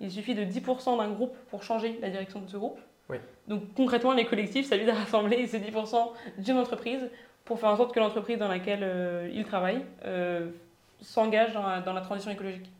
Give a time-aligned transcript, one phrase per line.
[0.00, 2.78] il suffit de 10% d'un groupe pour changer la direction de ce groupe.
[3.10, 3.18] Oui.
[3.48, 5.96] Donc concrètement, les collectifs, ça vise à rassembler ces 10%
[6.38, 7.10] d'une entreprise
[7.44, 10.48] pour faire en sorte que l'entreprise dans laquelle euh, ils travaillent euh,
[11.02, 12.70] s'engage dans la transition écologique.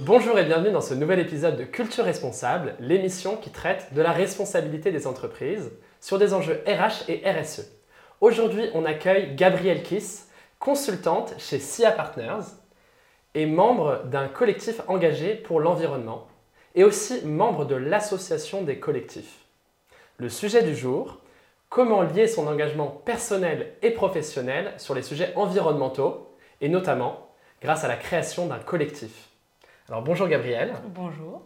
[0.00, 4.12] Bonjour et bienvenue dans ce nouvel épisode de Culture Responsable, l'émission qui traite de la
[4.12, 5.72] responsabilité des entreprises
[6.06, 7.68] sur des enjeux RH et RSE.
[8.20, 12.44] Aujourd'hui, on accueille Gabrielle Kiss, consultante chez SIA Partners
[13.34, 16.28] et membre d'un collectif engagé pour l'environnement
[16.76, 19.46] et aussi membre de l'association des collectifs.
[20.18, 21.18] Le sujet du jour,
[21.70, 27.88] comment lier son engagement personnel et professionnel sur les sujets environnementaux et notamment grâce à
[27.88, 29.30] la création d'un collectif.
[29.88, 30.72] Alors bonjour Gabrielle.
[30.94, 31.42] Bonjour.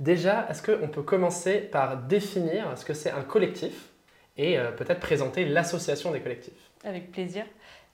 [0.00, 3.88] Déjà, est-ce qu'on peut commencer par définir ce que c'est un collectif
[4.36, 6.70] et euh, peut-être présenter l'association des collectifs?
[6.84, 7.44] Avec plaisir.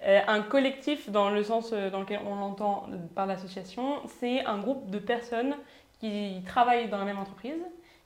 [0.06, 4.58] Euh, un collectif, dans le sens euh, dans lequel on l'entend par l'association, c'est un
[4.58, 5.54] groupe de personnes
[5.98, 7.62] qui travaillent dans la même entreprise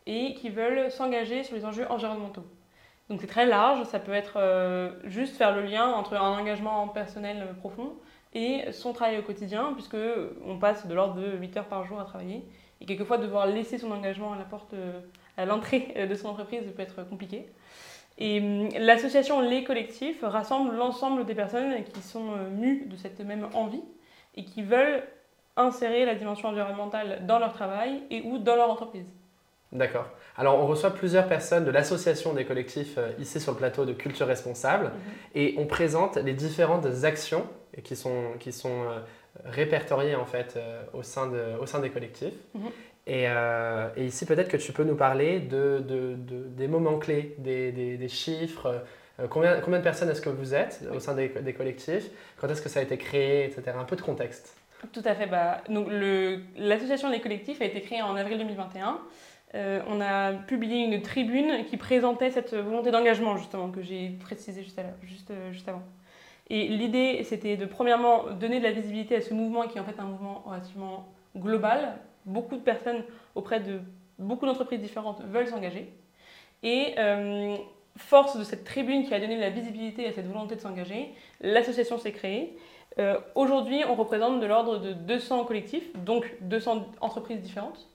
[0.07, 2.45] et qui veulent s'engager sur les enjeux environnementaux.
[3.09, 4.39] Donc c'est très large, ça peut être
[5.05, 7.95] juste faire le lien entre un engagement personnel profond
[8.35, 9.97] et son travail au quotidien, puisque
[10.45, 12.45] on passe de l'ordre de 8 heures par jour à travailler.
[12.81, 15.01] Et quelquefois, devoir laisser son engagement à la porte, euh,
[15.37, 17.47] à l'entrée euh, de son entreprise peut être compliqué.
[18.19, 23.21] Et hum, l'association Les Collectifs rassemble l'ensemble des personnes qui sont euh, mues de cette
[23.21, 23.83] même envie
[24.37, 25.03] et qui veulent
[25.56, 29.06] insérer la dimension environnementale dans leur travail et ou dans leur entreprise.
[29.73, 30.06] D'accord.
[30.37, 34.27] Alors on reçoit plusieurs personnes de l'association des collectifs ici sur le plateau de Culture
[34.27, 34.93] Responsable
[35.34, 37.45] et on présente les différentes actions
[37.84, 38.84] qui sont, qui sont
[39.44, 42.34] répertoriées en fait euh, au, sein de, au sein des collectifs.
[42.55, 42.69] Mhm.
[43.06, 46.98] Et, euh, et ici peut-être que tu peux nous parler de, de- de- des moments
[46.98, 48.84] clés, des, des- des chiffres.
[49.20, 52.11] euh, combien, combien de personnes est-ce que vous êtes au sein des, des collectifs?
[52.39, 53.62] Quand est-ce que ça a été créé, etc.
[53.78, 54.55] Un peu de contexte.
[54.92, 55.27] Tout à fait.
[55.27, 58.98] Bah, donc le- l'association Les Collectifs a été créée en avril 2021.
[59.54, 64.62] Euh, on a publié une tribune qui présentait cette volonté d'engagement, justement, que j'ai précisé
[64.62, 65.82] juste, à juste, juste avant.
[66.50, 69.84] Et l'idée, c'était de, premièrement, donner de la visibilité à ce mouvement qui est en
[69.84, 71.98] fait un mouvement relativement global.
[72.25, 73.03] Beaucoup de personnes
[73.34, 73.81] auprès de
[74.19, 75.92] beaucoup d'entreprises différentes veulent s'engager.
[76.62, 77.56] Et euh,
[77.97, 81.12] force de cette tribune qui a donné de la visibilité à cette volonté de s'engager,
[81.41, 82.56] l'association s'est créée.
[82.98, 87.88] Euh, Aujourd'hui, on représente de l'ordre de 200 collectifs, donc 200 entreprises différentes.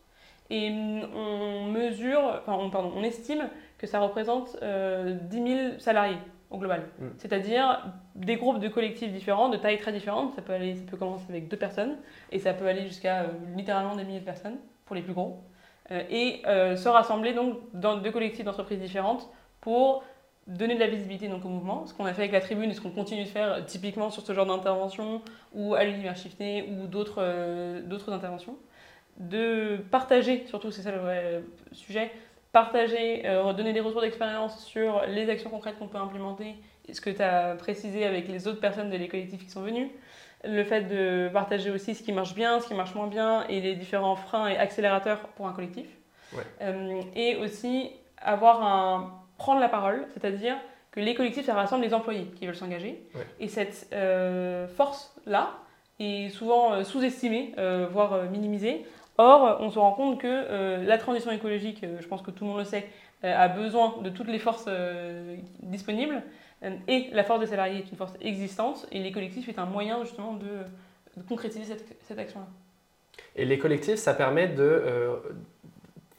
[0.49, 5.79] Et hum, on mesure, enfin, on, pardon, on estime que ça représente euh, 10 000
[5.79, 6.17] salariés
[6.53, 6.83] au global.
[6.99, 7.07] Mm.
[7.17, 7.83] C'est-à-dire
[8.15, 10.33] des groupes de collectifs différents, de tailles très différentes.
[10.35, 11.97] Ça peut, aller, ça peut commencer avec deux personnes
[12.31, 13.27] et ça peut aller jusqu'à euh,
[13.57, 15.43] littéralement des milliers de personnes pour les plus gros.
[15.91, 20.03] Euh, et euh, se rassembler donc dans deux collectifs d'entreprises différentes pour
[20.45, 22.73] donner de la visibilité donc, au mouvement, ce qu'on a fait avec la tribune et
[22.73, 25.21] ce qu'on continue de faire typiquement sur ce genre d'intervention
[25.53, 28.57] ou à l'univers shifté ou d'autres d'autres interventions,
[29.17, 32.11] de partager, surtout c'est ça le vrai sujet,
[32.53, 36.55] partager, euh, donner des retours d'expérience sur les actions concrètes qu'on peut implémenter,
[36.91, 39.89] ce que tu as précisé avec les autres personnes des collectifs qui sont venus,
[40.45, 43.59] le fait de partager aussi ce qui marche bien, ce qui marche moins bien et
[43.59, 45.87] les différents freins et accélérateurs pour un collectif.
[46.33, 46.43] Ouais.
[46.61, 50.55] Euh, et aussi avoir un prendre la parole, c'est-à-dire
[50.91, 53.03] que les collectifs, ça rassemble les employés qui veulent s'engager.
[53.15, 53.25] Ouais.
[53.39, 55.51] Et cette euh, force-là
[55.99, 57.55] est souvent euh, sous-estimée,
[57.91, 58.85] voire minimisée.
[59.17, 62.45] Or, on se rend compte que euh, la transition écologique, euh, je pense que tout
[62.45, 62.87] le monde le sait,
[63.23, 64.67] euh, a besoin de toutes les forces
[65.61, 66.23] disponibles.
[66.87, 68.87] Et la force des salariés est une force existante.
[68.91, 72.47] Et les collectifs est un moyen justement de, concrétiser cette, action-là.
[73.35, 75.21] Et les collectifs, ça permet de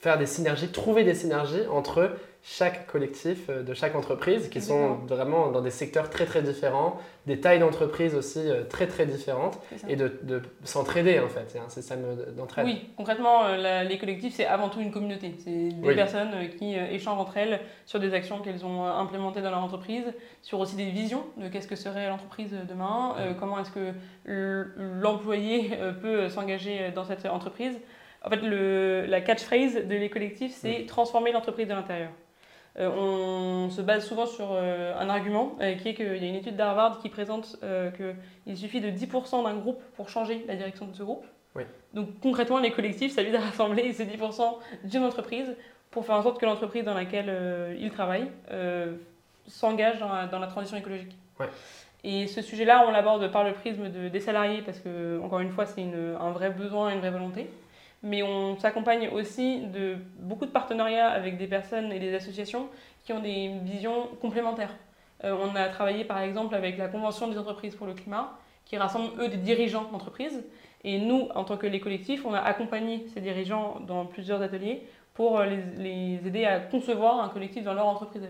[0.05, 2.11] faire des synergies, trouver des synergies entre
[2.47, 6.99] chaque collectif euh, de chaque entreprise qui sont vraiment dans des secteurs très très différents,
[7.27, 11.59] des tailles d'entreprise aussi euh, très très différentes et de, de s'entraider en fait, c'est
[11.59, 12.03] un système
[12.37, 12.67] d'entraide.
[12.67, 15.35] Oui, concrètement, euh, la- les collectifs, c'est avant tout une communauté.
[15.39, 15.95] C'est des Oui.
[15.95, 20.05] personnes qui échangent entre elles sur des actions qu'elles ont implémentées dans leur entreprise,
[20.43, 23.95] sur aussi des visions de qu'est-ce que serait l'entreprise demain, euh, comment est-ce que
[24.77, 25.71] l'employé
[26.03, 27.75] peut s'engager dans cette entreprise.
[28.25, 32.11] En fait, le, la catchphrase de les collectifs, c'est transformer l'entreprise de l'intérieur.
[32.79, 36.29] Euh, on se base souvent sur euh, un argument euh, qui est qu'il y a
[36.29, 37.57] une étude d'Harvard qui présente
[38.47, 41.25] qu'il suffit de 10% d'un groupe pour changer la direction de ce groupe.
[41.93, 44.43] Donc concrètement, les collectifs, ça vise à rassembler ces 10%
[44.85, 45.55] d'une entreprise
[45.93, 47.33] pour faire en sorte que l'entreprise dans laquelle
[47.79, 48.29] ils travaillent
[49.47, 51.15] s'engage dans, la- dans la transition écologique.
[51.39, 51.47] Ouais.
[52.03, 55.51] Et ce sujet-là, on l'aborde par le prisme de- des salariés parce que, encore une
[55.51, 55.83] fois, c'est
[56.21, 57.49] un vrai besoin, une vraie volonté.
[58.05, 62.69] Mais on s'accompagne aussi de beaucoup de partenariats avec des personnes et des associations
[63.05, 64.77] qui ont des visions complémentaires.
[65.25, 68.77] Euh, on a travaillé par exemple avec la Convention des entreprises pour le climat, qui
[68.77, 70.45] rassemble eux des dirigeants d'entreprises.
[70.85, 74.87] Et nous, en tant que les collectifs, on a accompagné ces dirigeants dans plusieurs ateliers
[75.15, 78.29] pour les, les aider à concevoir un collectif dans leur entreprise.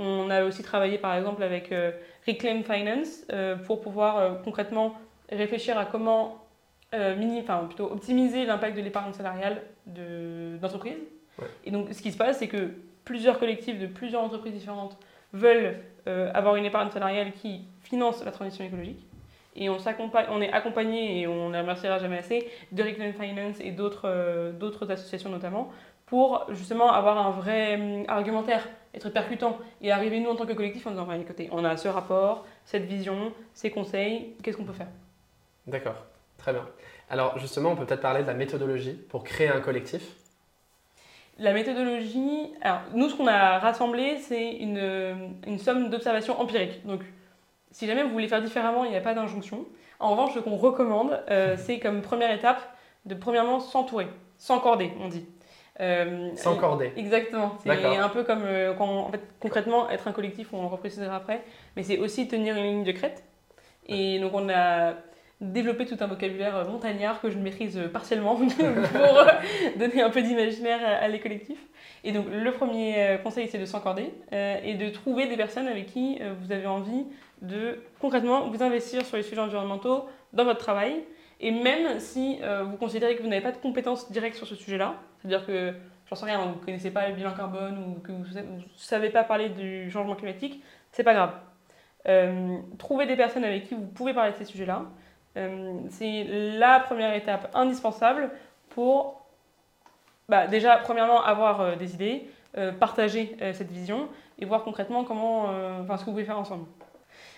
[0.00, 1.90] On a aussi travaillé par exemple avec euh,
[2.26, 4.94] Reclaim Finance euh, pour pouvoir euh, concrètement
[5.28, 6.47] réfléchir à comment
[6.92, 10.98] mini, enfin, plutôt optimiser l'impact de l'épargne salariale d'entreprise.
[11.38, 11.46] Ouais.
[11.64, 12.72] Et donc ce qui se passe, c'est que
[13.04, 14.98] plusieurs collectifs de plusieurs entreprises différentes
[15.32, 15.76] veulent
[16.06, 19.06] avoir une épargne salariale qui finance la transition écologique.
[19.56, 19.76] Et on,
[20.30, 25.30] on est accompagné, et on ne remerciera jamais assez, de Reclaim Finance et d'autres associations
[25.30, 25.70] notamment,
[26.06, 30.54] pour justement avoir un vrai hum, argumentaire, être percutant et arriver nous en tant que
[30.54, 34.72] collectif en disant écoutez, on a ce rapport, cette vision, ces conseils, qu'est-ce qu'on peut
[34.72, 34.88] faire?
[35.66, 35.96] D'accord,
[36.48, 36.68] très bien.
[37.10, 40.02] Alors justement, on peut peut-être parler de la méthodologie pour créer un collectif.
[41.38, 46.84] La méthodologie, alors nous ce qu'on a rassemblé, c'est une, une somme d'observations empiriques.
[46.86, 47.02] Donc
[47.70, 49.66] si jamais vous voulez faire différemment, il n'y a pas d'injonction.
[50.00, 52.60] En revanche, ce qu'on recommande, euh, c'est comme première étape
[53.04, 54.08] de premièrement s'entourer,
[54.38, 55.26] s'encorder, on dit.
[55.80, 56.92] Euh, S'encorder.
[56.96, 57.56] Exactement.
[57.62, 61.14] C'est un peu comme euh, quand, en fait, concrètement, être un collectif, on le reprécisera
[61.14, 61.44] après,
[61.76, 63.22] mais c'est aussi tenir une ligne de crête.
[63.86, 64.94] Et donc, on a
[65.40, 69.24] développé tout un vocabulaire montagnard que je maîtrise partiellement pour
[69.76, 71.64] donner un peu d'imaginaire à, les collectifs.
[72.04, 75.86] Et donc, le premier euh, conseil, c'est de s'encorder et de trouver des personnes avec
[75.86, 77.06] qui vous avez envie
[77.42, 81.04] de concrètement vous investir sur les sujets environnementaux dans votre travail.
[81.40, 84.96] Et même si vous considérez que vous n'avez pas de compétences directes sur ce sujet-là,
[85.18, 85.74] c'est-à-dire que,
[86.08, 89.10] j'en sais rien, vous ne connaissez pas le bilan carbone ou que vous ne savez
[89.10, 90.62] pas parler du changement climatique,
[90.92, 91.32] c'est pas grave.
[92.06, 94.84] Euh, trouvez des personnes avec qui vous pouvez parler de ces sujets-là.
[95.38, 96.24] Euh, c'est
[96.58, 98.30] la première étape indispensable
[98.70, 99.22] pour
[100.28, 102.26] bah, déjà, premièrement, avoir euh, des idées,
[102.80, 104.08] partager cette vision
[104.40, 105.46] et voir concrètement comment,
[105.86, 106.64] ce que vous pouvez faire ensemble.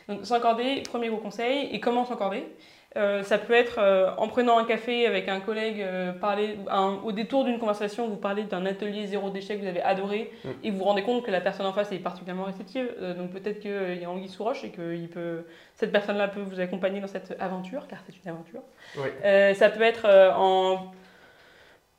[0.09, 2.47] Donc, s'accorder, premier gros conseil, et comment s'accorder
[2.97, 6.59] euh, ça peut être euh, en prenant un café avec un collègue, euh, parler,
[7.05, 10.49] au détour d'une conversation, vous parlez d'un atelier zéro déchet que vous avez adoré mm.
[10.65, 12.89] et vous vous rendez compte que la personne en face est particulièrement réceptive.
[13.17, 15.45] donc peut-être qu'il y a anguille sous roche et que il peut,
[15.77, 18.63] cette personne-là peut vous accompagner dans cette aventure, car c'est une aventure.
[19.55, 20.91] ça peut être en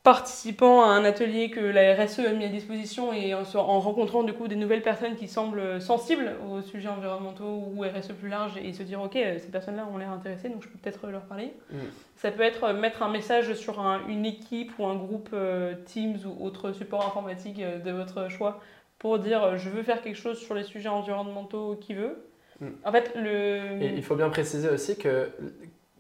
[0.04, 3.44] participant à un atelier que la RSE a mis à disposition et en,
[3.80, 8.30] rencontrant du coup des nouvelles personnes qui semblent sensibles aux sujets environnementaux ou RSE plus
[8.30, 11.22] large et se dire ok ces personnes-là ont l'air intéressées donc je peux peut-être leur
[11.22, 11.54] parler.
[11.72, 11.78] Mm.
[12.16, 16.44] Ça peut être mettre un message sur une équipe ou un groupe euh, Teams ou
[16.44, 18.60] autre support informatique euh, de votre choix
[18.98, 22.26] pour dire je veux faire quelque chose sur les sujets environnementaux qui veut.
[22.60, 22.70] Mm.
[22.86, 23.84] En fait le...
[23.84, 25.30] Et il faut bien préciser aussi que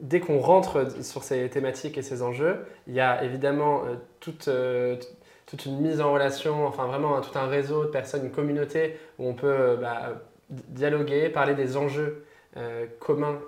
[0.01, 4.47] dès qu'on rentre sur ces thématiques et ces enjeux, il y a évidemment euh, toute,
[4.47, 4.97] euh,
[5.45, 9.27] toute, une mise en relation, enfin vraiment tout un réseau de personnes, une communauté où
[9.27, 12.25] on peut euh, bah, dialoguer, parler des enjeux
[12.57, 13.39] euh, commun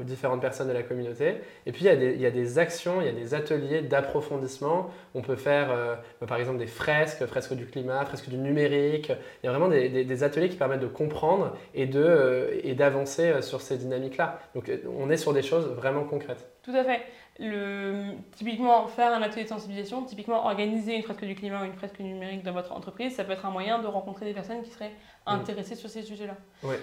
[0.00, 1.34] aux différentes personnes de la communauté.
[1.66, 4.90] Et puis il y, a des, actions, il y a des ateliers d'approfondissement.
[5.14, 9.12] On peut faire euh, bah, par exemple des fresques, fresques du climat, fresques du numérique.
[9.42, 13.76] Il y a vraiment des, ateliers qui permettent de comprendre et euh, d'avancer sur ces
[13.76, 14.40] dynamiques-là.
[14.54, 16.48] Donc on est sur des choses vraiment concrètes.
[16.62, 17.00] Tout à fait.
[17.38, 21.72] Le, typiquement, faire un atelier de sensibilisation, typiquement organiser une fresque du climat ou une
[21.72, 24.68] fresque numérique dans votre entreprise, ça peut être un moyen de rencontrer des personnes qui
[24.68, 25.30] seraient mm.
[25.30, 26.36] intéressées sur ces sujets-là.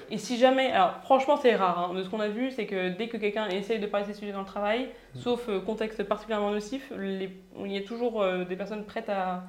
[0.10, 2.90] Et si jamais, alors franchement c'est rare, hein, de ce qu'on a vu, c'est que
[2.90, 5.20] dès que quelqu'un essaye de parler de ces sujets dans le travail, mm.
[5.20, 7.30] sauf euh, contexte particulièrement nocif, les,
[7.64, 9.44] il y a toujours euh, des personnes prêtes à,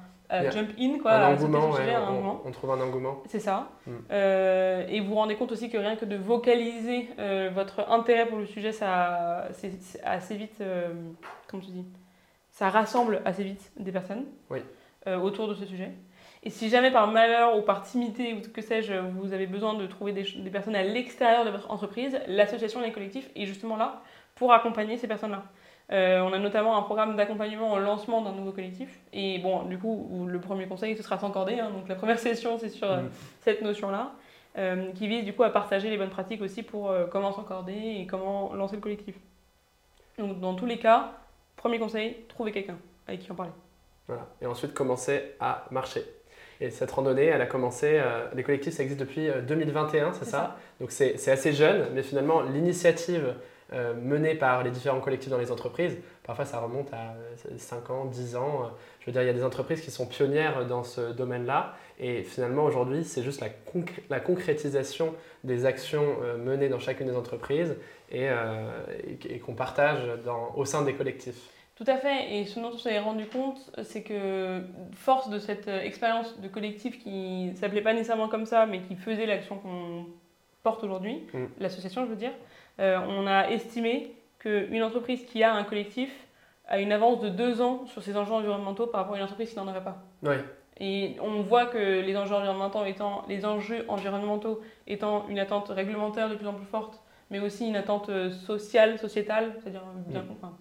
[0.51, 3.23] jump in, quoi, un engouement, on, trouve un engouement.
[3.27, 3.69] C'est ça.
[3.85, 3.91] Mm.
[4.11, 8.27] Euh, et vous vous rendez compte aussi que rien que de vocaliser euh, votre intérêt
[8.27, 9.71] pour le sujet, ça, c'est
[10.03, 10.93] assez vite, euh,
[11.47, 11.85] comment tu dis,
[12.51, 14.25] ça rassemble assez vite des personnes
[15.23, 15.91] autour de ce sujet.
[16.43, 19.87] Et si jamais par malheur ou par timidité ou que sais-je, vous avez besoin de
[19.87, 24.01] trouver des, des personnes à l'extérieur de votre entreprise, l'association Les Collectifs est justement là
[24.35, 25.43] pour accompagner ces personnes-là.
[25.91, 28.89] Euh, on a notamment un programme d'accompagnement au lancement d'un nouveau collectif.
[29.11, 31.59] Et bon, du coup, le premier conseil, ce sera s'encorder.
[31.59, 33.09] Hein, donc la première session, c'est sur euh, mm.
[33.41, 34.11] cette notion-là,
[34.57, 38.07] euh, qui vise du coup à partager les bonnes pratiques aussi pour comment s'encorder et
[38.07, 39.15] comment lancer le collectif.
[40.17, 41.13] Donc dans tous les cas,
[41.55, 42.77] premier conseil, trouver quelqu'un
[43.07, 43.51] avec qui en parler.
[44.07, 44.27] Voilà.
[44.41, 46.03] Et ensuite, commencer à marcher.
[46.61, 48.01] Et cette randonnée, elle a commencé,
[48.35, 52.41] les collectifs, ça existe depuis 2021, c'est ça, ça, Donc c'est assez jeune, mais finalement,
[52.41, 53.33] l'initiative
[53.73, 55.97] euh, menée par les différents collectifs dans les entreprises.
[56.23, 57.15] Parfois, ça remonte à
[57.57, 58.71] 5 ans, 10 ans.
[58.99, 61.75] Je veux dire, il y a des entreprises qui sont pionnières dans ce domaine-là.
[61.99, 63.47] Et finalement, aujourd'hui, c'est juste la,
[64.09, 67.75] la, concrétisation des actions euh, menées dans chacune des entreprises
[68.09, 68.85] et, euh,
[69.29, 71.49] et, qu'on partage dans, au sein des collectifs.
[71.75, 72.35] Tout à fait.
[72.37, 74.61] Et ce dont on s'est rendu compte, c'est que
[74.93, 78.81] force de cette euh, expérience de collectif qui ne s'appelait pas nécessairement comme ça, mais
[78.81, 80.05] qui faisait l'action qu'on
[80.63, 81.45] porte aujourd'hui, Mm.
[81.59, 82.33] l'association je veux dire, euh,
[82.79, 86.09] on a estimé qu'une entreprise qui a un collectif
[86.67, 89.49] a une avance de deux ans sur ses enjeux environnementaux par rapport à une entreprise
[89.49, 89.97] qui n'en aurait pas.
[90.23, 90.35] Oui,
[90.79, 96.29] Et on voit que les enjeux environnementaux étant, les enjeux environnementaux étant une attente réglementaire
[96.29, 100.21] de plus en plus forte, mais aussi une attente euh, sociale, sociétale, c'est-à-dire euh, bien,
[100.21, 100.31] Mm.
[100.41, 100.53] enfin,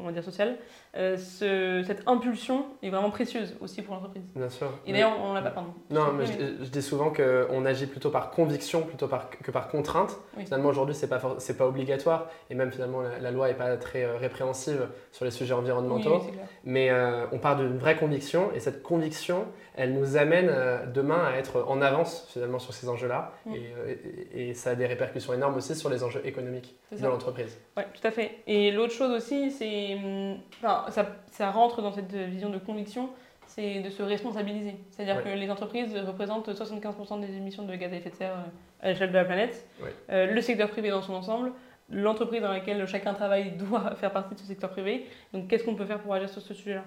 [0.00, 0.56] on va dire sociale,
[0.96, 4.22] euh, ce- cette impulsion est vraiment précieuse aussi pour l'entreprise.
[4.34, 4.70] bien sûr.
[4.86, 5.74] Et d'ailleurs, on l'a pas, pardon.
[5.90, 9.68] Non, mais je, je dis souvent qu'on agit plutôt par conviction plutôt par, que par
[9.68, 10.18] contrainte.
[10.36, 10.44] Oui.
[10.46, 12.28] Finalement, aujourd'hui, ce n'est pas, c'est pas obligatoire.
[12.50, 16.20] Et même, finalement, la, la loi n'est pas très euh, répréhensive sur les sujets environnementaux.
[16.24, 16.38] oui, c'est.
[16.64, 18.50] Mais euh, on part d'une vraie conviction.
[18.54, 19.44] Et cette conviction,
[19.76, 23.32] elle nous amène euh, demain à être en avance, finalement, sur ces enjeux-là.
[23.46, 23.54] Mm.
[23.54, 23.94] Et, euh,
[24.34, 27.58] et- et ça a des répercussions énormes aussi sur les enjeux économiques de l'entreprise.
[27.76, 28.38] Ouais, tout à fait.
[28.46, 29.94] Et l'autre chose aussi, c'est.
[29.94, 33.08] hum, Enfin, ça, ça rentre dans cette vision de conviction,
[33.46, 34.76] c'est de se responsabiliser.
[34.90, 35.22] C'est-à-dire Ouais.
[35.22, 38.88] que les entreprises représentent 75% des émissions de gaz à effet de serre euh, à
[38.90, 39.66] l'échelle de la planète.
[39.82, 39.92] Ouais.
[40.10, 41.52] Euh, le secteur privé dans son ensemble,
[41.90, 45.06] l'entreprise dans laquelle chacun travaille doit faire partie de ce secteur privé.
[45.32, 46.84] Donc, qu'est-ce qu'on peut faire pour agir sur ce sujet-là?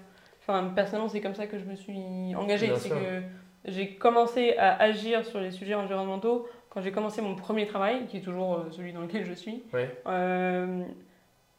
[0.48, 2.72] Enfin, personnellement, c'est comme ça que je me suis engagée.
[2.78, 3.22] C'est que
[3.66, 8.18] j'ai commencé à agir sur les sujets environnementaux quand j'ai commencé mon premier travail, qui
[8.18, 9.64] est toujours euh, celui dans lequel je suis.
[9.74, 9.90] Ouais.
[10.08, 10.84] Euh,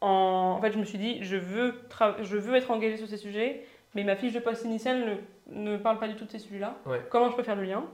[0.01, 3.09] en, en fait, je me suis dit, je veux, tra- je veux être engagée sur
[3.09, 3.65] ces sujets,
[3.95, 5.19] mais ma fiche de poste initiale
[5.51, 6.77] ne, ne parle pas du tout de ces sujets-là.
[6.85, 7.01] Ouais.
[7.11, 7.85] Comment je peux faire le lien?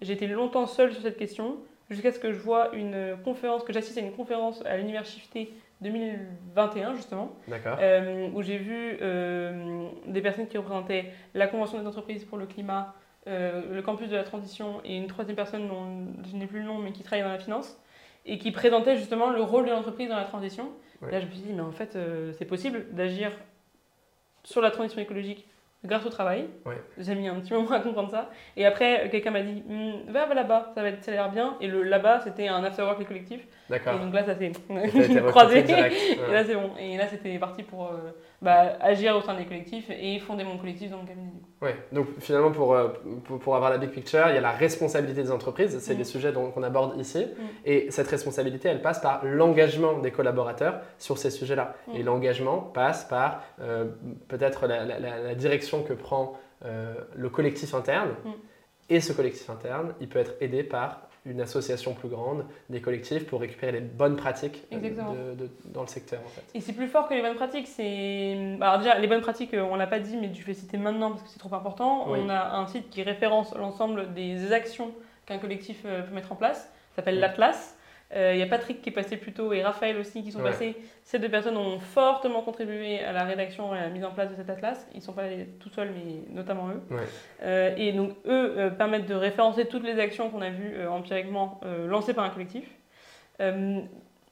[0.00, 1.56] J'ai été longtemps seule sur cette question,
[1.90, 6.94] jusqu'à ce que je vois une conférence, que j'assiste à une conférence à l'Université 2021,
[6.94, 12.36] justement, euh, où j'ai vu euh, des personnes qui représentaient la Convention des entreprises pour
[12.36, 12.94] le climat,
[13.28, 16.64] euh, le campus de la transition et une troisième personne dont je n'ai plus le
[16.64, 17.80] nom mais qui travaille dans la finance
[18.26, 20.70] et qui présentait justement le rôle de l'entreprise dans la transition.
[21.00, 21.12] Ouais.
[21.12, 21.96] Là, je me suis dit, mais en fait,
[22.32, 23.30] c'est possible d'agir
[24.42, 25.46] sur la transition écologique
[25.84, 26.48] grâce au travail.
[26.66, 26.80] Ouais.
[26.98, 28.30] J'ai mis un petit moment à comprendre ça.
[28.56, 31.14] Et après, euh, quelqu'un m'a dit, Hmm, va, va là-bas, ça va être, ça a
[31.14, 31.56] l'air bien.
[31.60, 33.40] Et le là-bas, c'était un after-work collectif.
[33.40, 33.98] Et D'accord.
[33.98, 35.58] donc là, ça s'est Et croisé.
[35.58, 36.70] Et là, c'est bon.
[36.78, 40.58] Et là, c'était parti pour euh, bah, agir au sein des collectifs et fonder mon
[40.58, 41.32] collectif dans mon cabinet.
[41.60, 42.88] Ouais, donc finalement, pour, euh,
[43.24, 45.98] pour, pour avoir la big picture, il y a la responsabilité des entreprises, c'est Mm.
[45.98, 47.26] les sujets qu'on aborde ici.
[47.64, 51.74] Et cette responsabilité, elle passe par l'engagement des collaborateurs sur ces sujets-là.
[51.88, 51.96] Mm.
[51.96, 53.86] Et l'engagement passe par euh,
[54.28, 58.10] peut-être la, la- la- la direction que prend euh, le collectif interne.
[58.24, 58.30] Mm.
[58.90, 63.26] Et ce collectif interne, il peut être aidé par une association plus grande, des collectifs,
[63.26, 65.12] pour récupérer les bonnes pratiques euh, Exactement.
[65.14, 66.20] de- de- dans le secteur.
[66.24, 66.42] En fait.
[66.54, 67.66] Et c'est plus fort que les bonnes pratiques.
[67.66, 70.76] C'est alors déjà les bonnes pratiques, euh, on l'a pas dit, mais je vais citer
[70.78, 72.10] maintenant parce que c'est trop important.
[72.10, 72.18] Oui.
[72.22, 74.92] On a un site qui référence l'ensemble des actions
[75.26, 76.60] qu'un collectif euh, peut mettre en place.
[76.90, 77.20] Ça s'appelle Oui.
[77.20, 77.76] l'Atlas.
[78.16, 80.38] Euh, Il y a Patrick qui est passé plus tôt et Raphaël aussi qui sont
[80.38, 80.50] Ouais.
[80.50, 80.74] passés.
[81.04, 84.30] Ces deux personnes ont fortement contribué à la rédaction et à la mise en place
[84.30, 84.88] de cet atlas.
[84.94, 86.80] Ils ne sont pas allés tout seuls, mais notamment eux.
[86.90, 87.02] Ouais.
[87.42, 90.90] Euh, et donc, eux euh, permettent de référencer toutes les actions qu'on a vues euh,
[90.90, 92.64] empiriquement euh, lancées par un collectif.
[93.40, 93.80] Euh,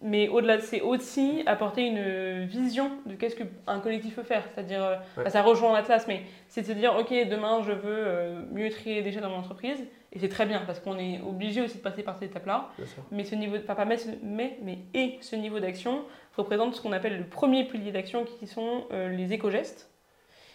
[0.02, 4.42] mais au-delà, c'est aussi apporter une vision de qu'est-ce qu'un collectif peut faire.
[4.54, 5.25] C'est-à-dire, euh, Ouais.
[5.25, 8.68] bah, ça rejoint l'Atlas, mais c'est de se dire, OK, demain, je veux euh, mieux
[8.71, 9.83] trier les déchets dans mon entreprise.
[10.12, 12.68] Et c'est très bien, parce qu'on est obligé aussi de passer par cette étape-là.
[13.10, 16.02] Mais ce niveau, pas, pas mais, mais, mais et ce niveau d'action
[16.36, 19.90] représente ce qu'on appelle le premier pilier d'action, qui sont euh, les éco-gestes,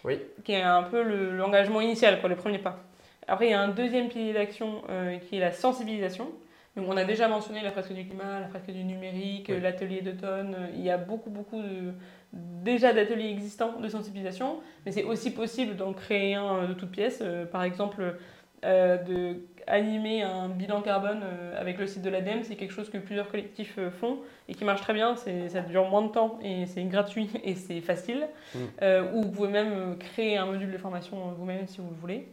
[0.03, 0.19] Oui.
[0.43, 2.79] qui est un peu le- l'engagement initial, quoi, le premier pas.
[3.27, 6.27] Après, il y a un deuxième pilier d'action euh, qui est la sensibilisation.
[6.75, 9.59] Donc, on a déjà mentionné la fresque du climat, la fresque du numérique, Oui.
[9.59, 10.55] l'atelier d'automne.
[10.73, 11.91] Il y a beaucoup, beaucoup de,
[12.33, 16.91] déjà d'ateliers existants de sensibilisation, mais c'est aussi possible d'en créer un euh, de toutes
[16.91, 17.19] pièces.
[17.21, 18.15] Euh, par exemple,
[18.63, 19.37] euh, de
[19.67, 23.29] animer un bilan carbone euh, avec le site de l'ADEME, c'est quelque chose que plusieurs
[23.29, 24.17] collectifs euh, font
[24.49, 25.15] et qui marche très bien.
[25.15, 28.27] Ça dure moins de temps et c'est gratuit et c'est facile.
[28.53, 28.59] Mm.
[28.81, 32.27] Euh, ou vous pouvez même créer un module de formation vous-même si vous le voulez.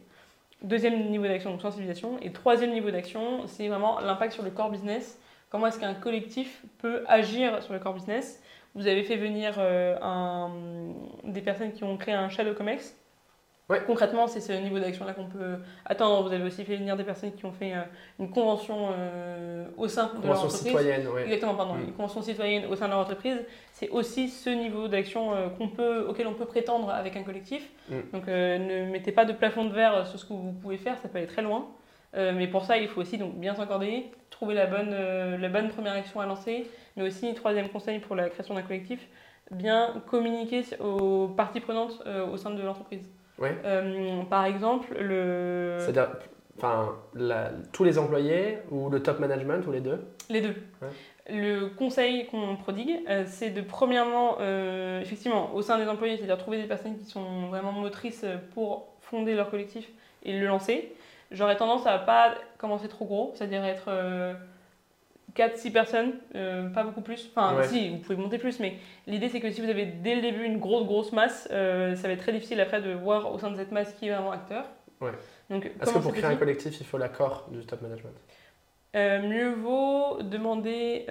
[0.61, 2.17] Deuxième niveau d'action, donc sensibilisation.
[2.21, 5.17] Et troisième niveau d'action, c'est vraiment l'impact sur le core business.
[5.49, 8.41] Comment est-ce qu'un collectif peut agir sur le core business?
[8.75, 10.51] Vous avez fait venir euh, un-
[11.23, 12.95] des personnes qui ont créé un Shadow Comex.
[13.69, 13.83] Ouais.
[13.85, 16.27] Concrètement, c'est ce niveau d'action-là qu'on peut attendre.
[16.27, 17.81] Vous avez aussi fait venir des personnes qui ont fait euh,
[18.19, 20.67] une convention euh, au sein de leur Convention entreprise.
[20.67, 21.07] citoyenne.
[21.23, 21.75] Exactement, pardon.
[21.75, 21.83] Mm.
[21.83, 23.37] Une convention citoyenne au sein de leur entreprise,
[23.71, 27.69] c'est aussi ce niveau d'action euh, qu'on peut, auquel on peut prétendre avec un collectif.
[27.89, 27.95] Mm.
[28.11, 30.97] Donc euh, ne mettez pas de plafond de verre sur ce que vous pouvez faire,
[30.97, 31.67] ça peut aller très loin.
[32.15, 34.89] Mais pour ça, il faut aussi donc, bien s'accorder, trouver la bonne,
[35.39, 36.65] la bonne première action à lancer,
[36.97, 38.99] mais aussi, troisième conseil pour la création d'un collectif,
[39.51, 43.07] bien communiquer aux parties prenantes au sein de l'entreprise.
[43.39, 43.55] Ouais.
[43.65, 45.77] Euh, par exemple, le...
[45.79, 46.09] C'est-à-dire,
[46.57, 49.99] enfin, la- tous les employés ou le top management ou les deux?
[50.29, 50.55] Les deux.
[50.81, 50.89] Ouais.
[51.31, 56.37] Le conseil qu'on prodigue, euh, c'est de premièrement, euh, effectivement, au sein des employés, c'est-à-dire
[56.37, 59.87] trouver des personnes qui sont vraiment motrices euh, pour fonder leur collectif
[60.23, 60.91] et le lancer.
[61.31, 63.85] J'aurais tendance à pas commencer trop gros, c'est-à-dire être
[65.35, 67.29] 4-6 personnes, euh, pas beaucoup plus.
[67.35, 67.67] Enfin, Ouais.
[67.67, 68.75] si, vous pouvez monter plus, mais
[69.07, 72.07] l'idée c'est que si vous avez dès le début une grosse, grosse masse, euh, ça
[72.07, 74.31] va être très difficile après de voir au sein de cette masse qui est vraiment
[74.31, 74.65] acteur.
[75.01, 75.11] Ouais.
[75.49, 78.13] Donc, Est-ce que pour créer un collectif, il faut l'accord du top management?
[78.95, 81.05] Euh, mieux vaut demander.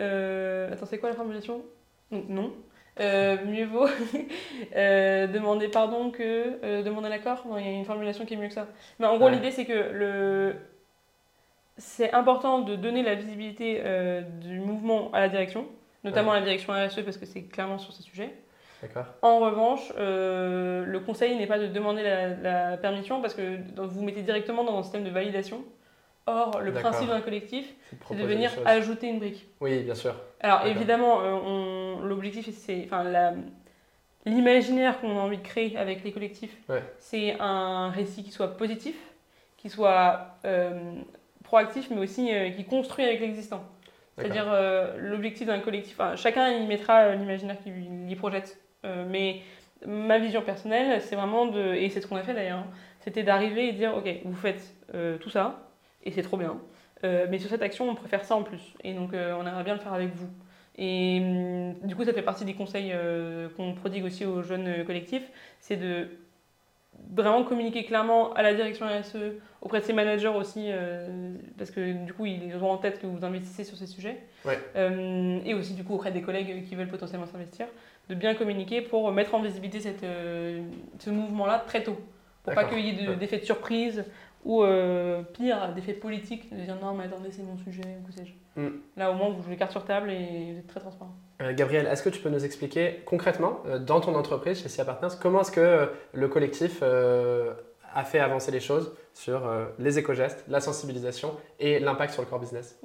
[0.72, 1.62] Attends, c'est quoi la formulation?
[2.10, 2.52] Non.
[3.00, 3.86] Mieux vaut
[4.74, 7.46] demander pardon que demander l'accord?
[7.46, 8.66] Non, il y a une formulation qui est mieux que ça.
[8.98, 9.32] Mais en gros, Ouais.
[9.32, 10.56] l'idée c'est que le.
[11.78, 15.66] C'est important de donner la visibilité euh, du mouvement à la direction,
[16.04, 18.34] notamment à la direction RSE parce que c'est clairement sur ces sujets.
[18.82, 22.28] D'accord En revanche, euh, le conseil n'est pas de demander la,
[22.70, 25.64] la permission parce que dans- vous mettez directement dans un système de validation.
[26.26, 27.72] Or, le principe d'un collectif,
[28.06, 29.46] C'est de venir ajouter une brique.
[29.60, 30.14] Oui, bien sûr.
[30.40, 33.32] Alors évidemment, euh, l'objectif, c'est, enfin,
[34.26, 36.82] l'imaginaire qu'on a envie de créer avec les collectifs, Ouais.
[36.98, 38.94] c'est un récit qui soit positif,
[39.56, 40.92] qui soit euh,
[41.48, 43.64] proactif, mais aussi euh, qui construit avec l'existant.
[44.16, 48.60] C'est-à-dire euh, l'objectif d'un collectif, enfin, chacun y mettra euh, l'imaginaire qu'il y projette.
[48.84, 49.40] Mais
[49.86, 52.66] ma vision personnelle, c'est vraiment de, et c'est ce qu'on a fait d'ailleurs, hein,
[53.00, 54.62] c'était d'arriver et de dire, ok, vous faites
[55.20, 55.68] tout ça,
[56.04, 56.58] et c'est trop bien.
[57.04, 58.74] Euh, mais sur cette action, on préfère ça en plus.
[58.84, 60.28] Et donc, euh, on aimerait bien le faire avec vous.
[60.76, 62.94] Et hum, du coup, ça fait partie des conseils
[63.56, 65.28] qu'on prodigue aussi aux jeunes collectifs.
[65.60, 66.08] C'est de
[67.14, 69.16] vraiment communiquer clairement à la direction RSE,
[69.62, 73.06] auprès de ses managers aussi, euh, parce que du coup, ils auront en tête que
[73.06, 74.18] vous investissez sur ces sujets.
[74.44, 74.58] Ouais.
[74.76, 77.66] Euh, et aussi, du coup, auprès des collègues qui veulent potentiellement s'investir,
[78.08, 80.62] de bien communiquer pour mettre en visibilité cette, euh,
[80.98, 81.98] ce mouvement-là très tôt.
[82.44, 83.16] Pour pas qu'il y ait de- Ouais.
[83.16, 84.04] d'effets de surprise
[84.44, 84.64] ou
[85.34, 88.60] pire, d'effets politiques, de dire non, mais attendez, c'est mon sujet, ou que sais-je.
[88.60, 88.80] Mm.
[88.98, 91.14] Là, au moins, vous jouez les cartes sur table et vous êtes très transparent.
[91.40, 94.84] Euh, Gabriel, est-ce que tu peux nous expliquer concrètement, euh, dans ton entreprise, chez SIA
[94.84, 100.44] Partners, comment est-ce que euh, le collectif a fait avancer les choses sur les éco-gestes,
[100.48, 102.78] la sensibilisation et l'impact sur le core business?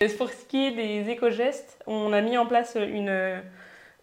[0.00, 3.42] Et Pour ce qui est des éco-gestes, on a mis en place une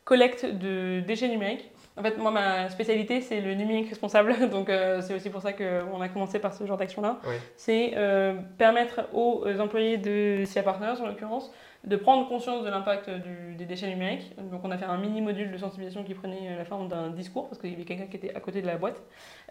[0.03, 1.71] collecte de déchets numériques.
[1.97, 4.49] En fait, moi, ma spécialité, c'est le numérique responsable.
[4.51, 7.19] Donc, euh, c'est aussi pour ça qu'on a commencé par ce genre d'action-là.
[7.25, 7.35] Oui.
[7.55, 11.53] C'est euh, permettre aux employés de SIA Partners, en l'occurrence,
[11.85, 13.09] de prendre conscience de l'impact
[13.57, 14.35] des déchets numériques.
[14.51, 17.47] Donc, on a fait un mini-module de sensibilisation qui prenait euh, la forme d'un discours,
[17.47, 19.01] parce qu'il y avait quelqu'un qui était à côté de la boîte.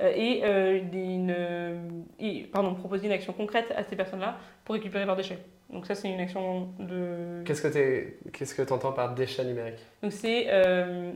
[0.02, 1.78] Euh, et, euh, une, euh,
[2.18, 5.38] et, pardon, proposer une action concrète à ces personnes-là pour récupérer leurs déchets.
[5.70, 7.42] Donc ça, c'est une action de...
[7.44, 9.80] Qu'est-ce que tu entends par déchets numériques?
[10.02, 10.46] Donc c'est...
[10.48, 11.12] euh,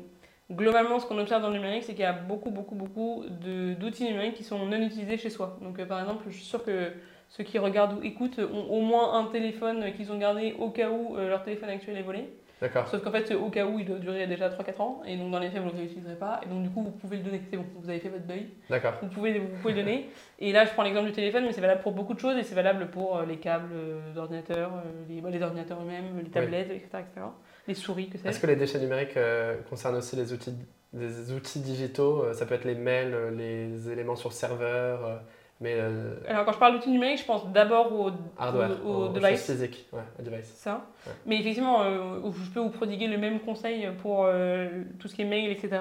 [0.50, 4.04] globalement, ce qu'on observe dans le numérique, c'est qu'il y a beaucoup, beaucoup, beaucoup d'outils
[4.04, 5.58] numériques qui sont non utilisés chez soi.
[5.62, 6.92] Donc euh, par exemple, je suis sûre que
[7.28, 10.90] ceux qui regardent ou écoutent ont au moins un téléphone qu'ils ont gardé au cas
[10.90, 12.28] où euh, leur téléphone actuel est volé.
[12.60, 12.88] D'accord.
[12.88, 15.02] Sauf qu'en fait, au cas où, il doit durer déjà 3-4 ans.
[15.06, 16.40] Et donc dans les faits, vous ne le réutiliserez pas.
[16.44, 17.40] Et donc du coup, vous pouvez le donner.
[17.48, 18.48] C'est bon, vous avez fait votre deuil.
[18.68, 18.94] D'accord.
[19.00, 20.10] Vous pouvez, vous pouvez le donner.
[20.40, 22.42] Et là, je prends l'exemple du téléphone, mais c'est valable pour beaucoup de choses et
[22.42, 23.72] c'est valable pour euh, les câbles
[24.12, 24.72] d'ordinateur,
[25.08, 27.26] les, bah, les ordinateurs eux-mêmes, les tablettes, etc., etc.
[27.68, 28.40] Les souris, que Est-ce sais-je.
[28.40, 30.54] que les déchets numériques euh, concernent aussi les outils,
[30.94, 35.20] les outils digitaux euh, Ça peut être les mails, euh, les éléments sur serveur,
[35.60, 38.94] mais euh, Alors, quand je parle d'outils numériques, je pense d'abord au, hardware, au, au
[39.04, 39.48] aux device.
[39.92, 40.00] Ouais.
[40.42, 40.86] C'est ça.
[41.06, 41.12] Ouais.
[41.26, 45.22] Mais effectivement, euh, je peux vous prodiguer le même conseil pour euh, tout ce qui
[45.22, 45.80] est mail, etc.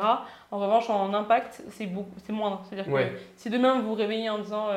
[0.51, 2.63] En revanche, en impact, c'est beaucoup, c'est moindre.
[2.67, 3.11] C'est-à-dire Ouais.
[3.11, 4.67] que si demain vous vous réveillez en disant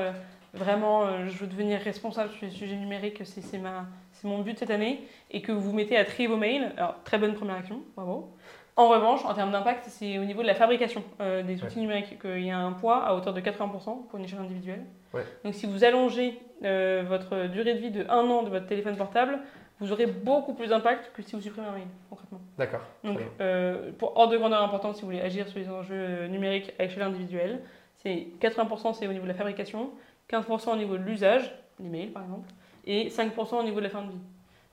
[0.53, 3.87] vraiment, je veux devenir responsable sur les sujets numériques, c'est c'est ma,
[4.21, 6.97] c'est mon but cette année, et que vous vous mettez à trier vos mails, alors
[7.05, 8.35] très bonne première action, bravo.
[8.77, 12.21] En revanche, en termes d'impact, c'est au niveau de la fabrication euh, des outils numériques
[12.21, 14.85] qu'il y a un poids à hauteur de 80% pour une échelle individuelle.
[15.13, 15.23] Ouais.
[15.45, 18.97] Donc si vous allongez euh, votre durée de vie de un an de votre téléphone
[18.97, 19.41] portable,
[19.81, 22.41] vous aurez beaucoup plus d'impact que si vous supprimez un mail, concrètement.
[22.59, 22.83] D'accord.
[23.03, 26.29] Donc, euh, pour hors de grandeur importante, si vous voulez agir sur les enjeux euh,
[26.29, 27.61] numériques à échelle individuelle,
[27.97, 29.91] c'est 80% c'est au niveau de la fabrication,
[30.31, 32.49] 15% au niveau de l'usage, les mails par exemple,
[32.85, 34.19] et 5% au niveau de la fin de vie.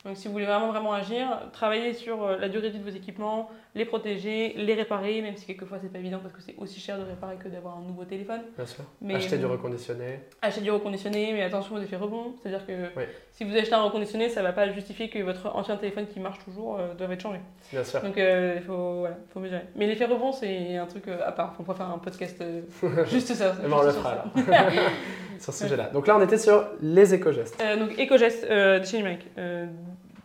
[0.06, 2.90] Donc si vous voulez vraiment vraiment agir, travaillez sur euh, la durée de vie de
[2.90, 6.56] vos équipements, les protéger, les réparer, même si quelquefois c'est pas évident parce que c'est
[6.58, 8.42] aussi cher de réparer que d'avoir un nouveau téléphone.
[8.56, 8.84] Bien sûr.
[9.02, 10.20] Mais, Acheter du euh, reconditionné.
[10.42, 12.36] Acheter du reconditionné, mais attention aux effets rebonds.
[12.42, 13.04] C'est-à-dire que Oui.
[13.32, 16.20] si vous achetez un reconditionné, ça ne va pas justifier que votre ancien téléphone qui
[16.20, 17.40] marche toujours euh, doive être changé.
[17.72, 18.02] Bien sûr.
[18.02, 19.64] Donc euh, il faut, voilà, faut mesurer.
[19.76, 21.56] Mais l'effet rebond, c'est un truc euh, à part.
[21.60, 22.42] On pourrait faire un podcast
[23.12, 23.56] juste ça.
[23.60, 24.32] Eh ben, on le juste fera alors.
[25.40, 25.90] sur ce sujet-là.
[25.94, 27.62] Donc là, on était sur les éco-gestes.
[27.78, 29.28] Donc éco-gestes, déchets numériques.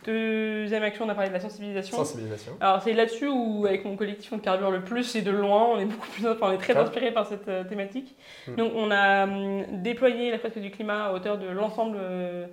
[0.05, 1.97] Deuxième action, on a parlé de la sensibilisation.
[1.97, 2.53] Sensibilisation.
[2.59, 5.79] Alors c'est là-dessus où avec mon collectif on carbure le plus et de loin, on
[5.79, 6.81] est beaucoup plus, enfin, on est très Ah.
[6.81, 8.15] inspiré par cette euh, thématique.
[8.47, 8.55] Hmm.
[8.55, 12.45] Donc on a hum, déployé la fresque du climat à hauteur de l'ensemble, euh,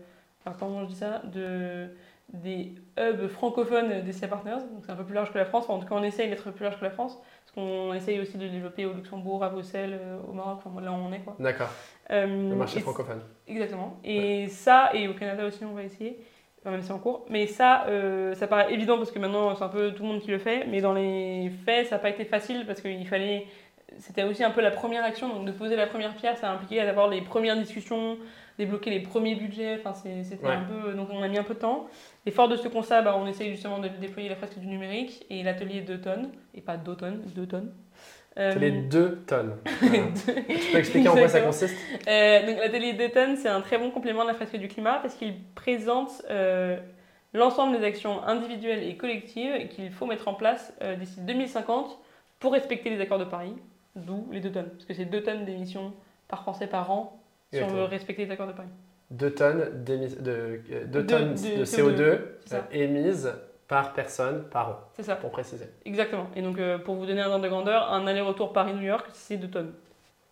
[0.47, 1.89] alors comment je dis ça, de
[2.33, 4.61] des hubs francophones des CIA Partners.
[4.73, 5.65] Donc c'est un peu plus large que la France.
[5.65, 7.19] Enfin, en tout cas on essaye d'être plus large que la France
[7.53, 10.93] parce qu'on essaye aussi de développer au Luxembourg, à Bruxelles, euh, au Maroc, enfin là
[10.93, 11.35] où on est quoi.
[11.41, 11.71] D'accord.
[12.13, 13.21] Euh, Le marché francophone.
[13.49, 13.99] Exactement.
[14.05, 16.21] Et ça, et au Canada aussi, on va essayer.
[16.61, 17.25] Enfin, même si c'est en cours.
[17.31, 20.20] Mais ça, euh, ça paraît évident parce que maintenant, c'est un peu tout le monde
[20.20, 20.66] qui le fait.
[20.68, 23.46] Mais dans les faits, ça n'a pas été facile parce qu'il fallait.
[23.99, 25.29] C'était aussi un peu la première action.
[25.29, 28.18] Donc, de poser la première pierre, ça a impliqué d'avoir les premières discussions,
[28.59, 29.81] débloquer les premiers budgets.
[29.81, 30.53] Enfin, c'était Ouais.
[30.53, 30.92] un peu.
[30.92, 31.87] Donc, on a mis un peu de temps.
[32.27, 35.25] Et fort de ce constat, bah, on essaye justement de déployer la fresque du numérique
[35.31, 36.31] et l'atelier 2 tonnes.
[36.55, 36.94] Et pas 2
[38.53, 38.53] tonnes, 2 tonnes.
[38.53, 39.57] Euh, C'est les deux tonnes.
[39.81, 40.03] Voilà.
[40.14, 41.74] tu peux expliquer en quoi ça consiste
[42.09, 45.14] Euh, donc l'atelier d'Eton, c'est un très bon complément de la fresque du climat parce
[45.14, 46.76] qu'il présente euh,
[47.35, 51.98] l'ensemble des actions individuelles et collectives qu'il faut mettre en place euh, d'ici 2050
[52.38, 53.55] pour respecter les accords de Paris,
[53.96, 54.68] d'où les 2 tonnes.
[54.70, 55.92] Parce que c'est 2 tonnes d'émissions
[56.29, 57.20] par Français par an
[57.53, 58.68] si on veut respecter les accords de Paris.
[59.11, 62.68] Deux tonnes, d'émis- de, euh, deux De- tonnes de de, CO2, CO2, c'est ça.
[62.72, 63.33] euh, émises
[63.71, 65.65] par personne par an, C'est ça, pour préciser.
[65.87, 66.27] exactement.
[66.37, 69.37] Et donc euh, pour vous donner un ordre de grandeur, un aller-retour Paris-New York, c'est
[69.39, 69.73] 2 tonnes.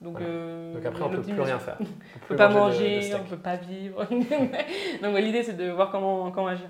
[0.00, 0.26] Donc, Voilà.
[0.28, 1.76] euh, Donc après, on peut plus rien faire.
[1.80, 4.04] On On peut pas manger de- de on peut pas vivre.
[5.02, 6.68] Donc ouais, l'idée c'est de voir comment, comment agir.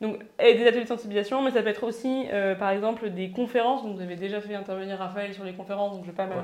[0.00, 3.30] Donc et des ateliers de sensibilisation, mais ça peut être aussi euh, par exemple des
[3.30, 3.82] conférences.
[3.84, 6.34] Donc vous avez déjà fait intervenir Raphaël sur les conférences, donc je vais pas Ouais.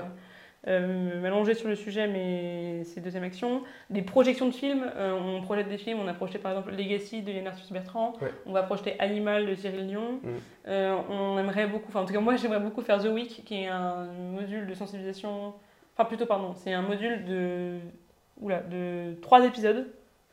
[0.67, 3.63] Euh, m'allonger sur le sujet, mais c'est deuxième action.
[3.91, 7.23] Des projections de films, euh, on projette des films, on a projeté par exemple Legacy
[7.23, 8.31] de Yann Arthus Bertrand, Ouais.
[8.47, 10.13] on va projeter Animal de Cyril Dion.
[10.23, 10.29] Mm.
[10.69, 13.63] Euh, on aimerait beaucoup, enfin en tout cas moi j'aimerais beaucoup faire The Week, qui
[13.63, 15.53] est un module de sensibilisation,
[15.97, 17.79] enfin plutôt pardon, c'est un module de,
[18.41, 19.87] oula, de trois épisodes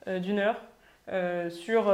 [0.08, 0.62] d'une heure
[1.50, 1.92] sur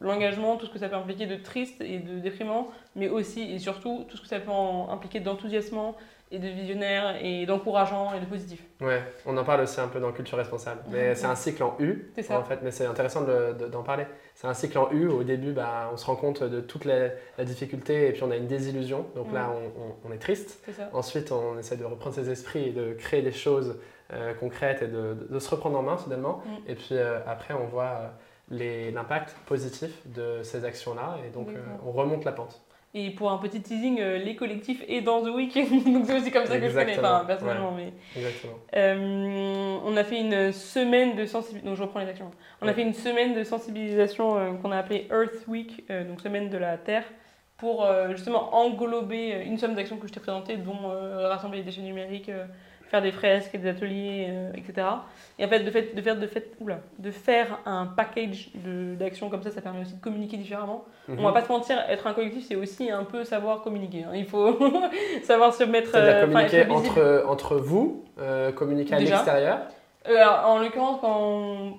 [0.00, 3.58] l'engagement, tout ce que ça peut impliquer de triste et de déprimant, mais aussi et
[3.58, 5.94] surtout tout ce que ça peut en- impliquer d'enthousiasmant
[6.34, 8.62] et de visionnaire et d'encourageant et de positif.
[8.80, 10.80] Ouais, on en parle aussi un peu dans Culture Responsable.
[10.90, 12.38] Mais c'est un cycle en U, C'est ça.
[12.38, 14.06] en fait, mais c'est intéressant de- de- d'en parler.
[14.34, 15.08] C'est un cycle en U.
[15.08, 18.30] Au début, bah, on se rend compte de toute la, la difficulté et puis on
[18.30, 19.06] a une désillusion.
[19.14, 20.60] Donc là, on, on- on est triste.
[20.64, 20.90] C'est ça.
[20.92, 23.78] Ensuite, on essaie de reprendre ses esprits et de créer des choses
[24.12, 26.42] euh, concrètes et de, de- de se reprendre en main finalement.
[26.44, 26.70] Mm.
[26.70, 28.12] Et puis euh, après, on voit
[28.52, 32.60] euh, l'impact positif de ces actions-là et donc euh, on remonte la pente.
[32.96, 35.52] Et pour un petit teasing, euh, les collectifs et dans The Week,
[35.84, 38.52] donc c'est aussi comme ça que je connais, enfin personnellement, mais Exactement.
[38.76, 41.70] Euh, on a fait une semaine de sensibilisation.
[41.70, 42.30] Donc je reprends les actions.
[42.62, 46.20] On a fait une semaine de sensibilisation euh, qu'on a appelée Earth Week, euh, donc
[46.20, 47.04] semaine de la Terre,
[47.56, 52.30] pour justement englober une somme d'actions que je t'ai présentées, dont rassembler les déchets numériques,
[52.88, 54.86] faire des fresques des ateliers, euh, etc.
[55.38, 59.28] Et en fait, de, fait, de, faire, de, fait, oula, de faire un package d'actions
[59.30, 60.84] comme ça, ça permet aussi de communiquer différemment.
[61.08, 61.18] Mhm.
[61.18, 64.04] On va pas se mentir, être un collectif, c'est aussi un peu savoir communiquer.
[64.04, 64.12] hein.
[64.14, 64.58] Il faut
[65.22, 65.90] savoir se mettre.
[65.94, 69.58] Euh, communiquer entre, entre vous, euh, communiquer à l'extérieur.
[70.08, 71.74] Euh, en l'occurrence, quand on...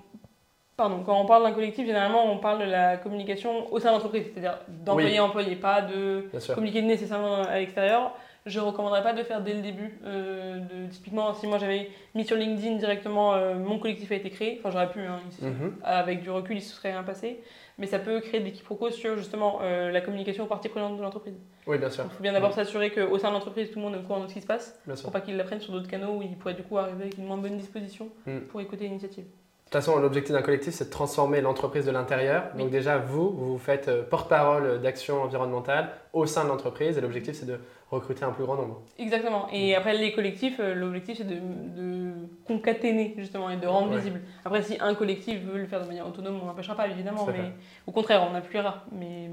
[0.77, 3.93] Pardon, quand on parle d'un collectif, généralement, on parle de la communication au sein de
[3.93, 8.11] l'entreprise, c'est-à-dire d'employé à employé, pas de communiquer nécessairement à l'extérieur.
[8.45, 9.97] Je ne recommanderais pas de faire dès le début.
[10.05, 14.29] euh, de, typiquement, si moi j'avais mis sur LinkedIn directement euh, mon collectif a été
[14.29, 15.75] créé, enfin j'aurais pu, hein, il- Mhm.
[15.83, 17.39] avec du recul, il se serait rien passé,
[17.79, 21.01] mais ça peut créer des quiproquos sur justement euh, la communication aux parties prenantes de
[21.01, 21.33] l'entreprise.
[21.65, 22.03] Oui, bien sûr.
[22.05, 24.19] Il faut bien d'abord s'assurer qu'au sein de l'entreprise, tout le monde est au courant
[24.23, 25.05] de ce qui se passe, Bien sûr.
[25.05, 27.25] pour pas qu'ils l'apprennent sur d'autres canaux où ils pourraient du coup arriver avec une
[27.25, 28.41] moins bonne disposition Mm.
[28.41, 29.23] pour écouter l'initiative.
[29.25, 32.43] De toute façon, l'objectif d'un collectif, c'est de transformer l'entreprise de l'intérieur.
[32.53, 32.61] Oui.
[32.61, 37.33] Donc déjà, vous, vous vous faites porte-parole d'action environnementale au sein de l'entreprise et l'objectif,
[37.35, 37.57] c'est de
[37.91, 38.81] recruter un plus grand nombre.
[38.97, 39.47] Exactement.
[39.51, 42.13] Et après, les collectifs, euh, l'objectif, c'est de, de
[42.45, 43.97] concaténer, justement, et de rendre Ouais.
[43.97, 44.21] visible.
[44.43, 47.25] Après, si un collectif veut le faire de manière autonome, on n'empêchera pas, évidemment.
[47.27, 47.51] Mais
[47.87, 48.83] au contraire, on appuiera.
[48.91, 49.29] Mais,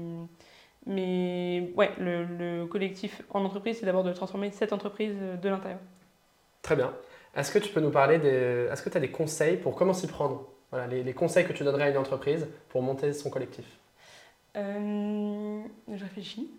[0.85, 5.49] mais ouais, le, le collectif en entreprise, c'est d'abord de transformer cette entreprise euh, de
[5.49, 5.79] l'intérieur.
[6.61, 6.93] Très bien.
[7.35, 8.67] Est-ce que tu peux nous parler des...
[8.71, 10.45] Est-ce que tu as des conseils pour comment s'y prendre?
[10.71, 13.65] Voilà, les, les conseils que tu donnerais à une entreprise pour monter son collectif
[14.55, 15.61] Euh,
[15.91, 16.49] je réfléchis.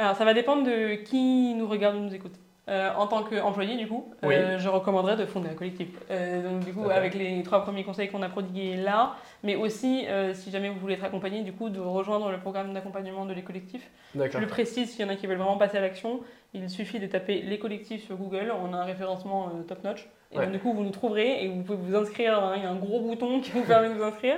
[0.00, 2.32] Alors, ça va dépendre de qui nous regarde ou nous écoute.
[2.68, 4.34] Euh, en tant qu'employé, du coup, Oui.
[4.34, 5.88] euh, je recommanderais de fonder un collectif.
[6.10, 10.06] Euh, donc, du coup, avec les trois premiers conseils qu'on a prodigués là, mais aussi,
[10.32, 13.42] si jamais vous voulez être accompagné, du coup, de rejoindre le programme d'accompagnement de les
[13.42, 13.90] collectifs.
[14.14, 16.20] Le précise, s'il y en a qui veulent vraiment passer à l'action,
[16.54, 18.52] il suffit de taper les collectifs sur Google.
[18.64, 20.08] On a un référencement euh, top notch.
[20.32, 20.44] Et Ouais.
[20.44, 22.38] donc, du coup, vous nous trouverez et vous pouvez vous inscrire.
[22.42, 24.36] hein, Il y a un gros bouton qui vous permet de vous inscrire.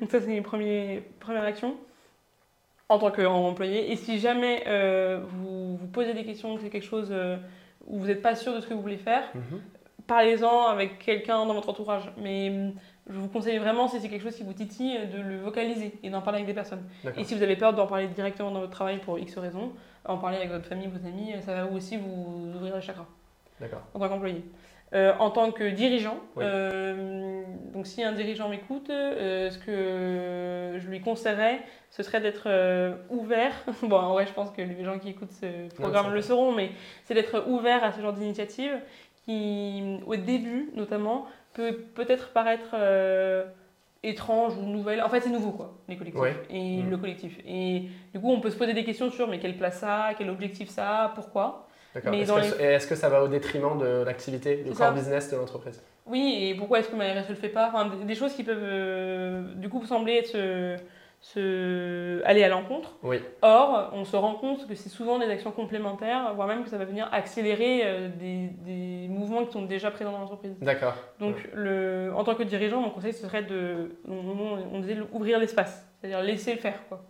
[0.00, 1.74] Donc, ça, c'est les premiers, premières actions
[2.92, 3.90] en tant qu'employé.
[3.92, 7.36] Et si jamais euh, vous vous posez des questions, que c'est quelque chose euh,
[7.86, 9.60] où vous n'êtes pas sûr de ce que vous voulez faire, Mhm.
[10.06, 12.12] parlez-en avec quelqu'un dans votre entourage.
[12.18, 12.52] Mais
[13.08, 16.10] je vous conseille vraiment, si c'est quelque chose qui vous titille, de le vocaliser et
[16.10, 16.84] d'en parler avec des personnes.
[17.16, 19.72] Et si vous avez peur d'en parler directement dans votre travail pour X raisons,
[20.04, 23.06] en parler avec votre famille, vos amis, ça va aussi vous ouvrir les chakras
[23.60, 23.82] D'accord.
[23.94, 24.44] en tant qu'employé.
[24.94, 26.44] Euh, en tant que dirigeant, Oui.
[26.46, 32.46] euh, donc si un dirigeant m'écoute, euh, ce que je lui conseillerais, ce serait d'être
[33.08, 33.52] ouvert.
[33.82, 36.72] bon, en vrai, je pense que les gens qui écoutent ce programme le sauront, mais
[37.04, 38.72] c'est d'être ouvert à ce genre d'initiative
[39.24, 42.74] qui, au début notamment, peut peut-être paraître
[44.02, 45.00] étrange ou nouvelle.
[45.02, 46.90] En fait, c'est nouveau, quoi, les collectifs et Mm.
[46.90, 47.38] le collectif.
[47.46, 50.14] Et du coup, on peut se poser des questions sur mais quelle place ça a,
[50.14, 51.68] quel objectif ça a, pourquoi?
[51.94, 52.14] D'accord.
[52.14, 54.90] Est-ce que, et est-ce que ça va au détriment de l'activité, du core ça.
[54.92, 55.82] business de l'entreprise?
[56.06, 57.68] Oui, et pourquoi est-ce que ma RSE le fait pas?
[57.68, 60.76] Enfin, des- choses qui peuvent euh, du coup sembler être se,
[61.20, 62.96] se- aller à l'encontre.
[63.02, 63.20] Oui.
[63.42, 66.78] Or, on se rend compte que c'est souvent des actions complémentaires, voire même que ça
[66.78, 70.54] va venir accélérer euh, des, des mouvements qui sont déjà présents dans l'entreprise.
[70.60, 70.94] D'accord.
[71.20, 74.14] Donc, le, en tant que dirigeant, mon conseil ce serait de, on,
[74.72, 77.02] on disait, ouvrir l'espace, c'est-à-dire laisser le faire, quoi.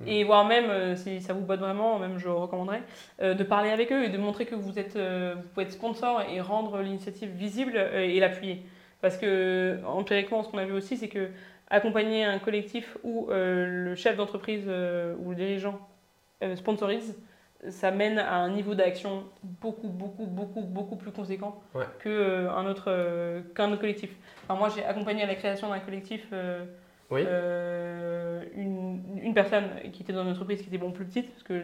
[0.00, 0.08] Mm.
[0.08, 2.82] Et voire même, euh, si ça vous botte vraiment, même je recommanderais,
[3.22, 5.72] euh, de parler avec eux et de montrer que vous êtes, euh, vous pouvez être
[5.72, 8.62] sponsor et rendre l'initiative visible et l'appuyer.
[9.00, 11.28] Parce que empiriquement, ce qu'on a vu aussi, c'est que
[11.68, 15.78] accompagner un collectif où le chef d'entreprise ou le dirigeant
[16.54, 17.14] sponsorise,
[17.70, 21.84] ça mène à un niveau d'action beaucoup, beaucoup, beaucoup, beaucoup plus conséquent Ouais.
[21.98, 24.10] que, euh, un autre, qu'un autre collectif.
[24.44, 26.26] Enfin, moi, j'ai accompagné à la création d'un collectif
[27.10, 27.22] Oui.
[27.26, 31.42] euh, une, une personne qui était dans une entreprise qui était bon plus petite, parce
[31.42, 31.62] que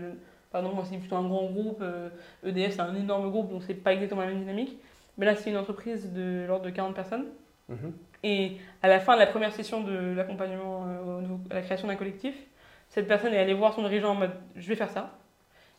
[0.50, 2.10] pardon, moi c'est plutôt un grand groupe, euh,
[2.44, 4.78] EDF c'est un énorme groupe, donc c'est pas exactement la même dynamique.
[5.18, 7.26] Mais là, c'est une entreprise de l'ordre de 40 personnes.
[7.68, 7.92] Mhm.
[8.24, 8.52] Et
[8.82, 12.34] à la fin de la première session de l'accompagnement euh, à la création d'un collectif,
[12.88, 15.18] cette personne est allée voir son dirigeant en mode je vais faire ça.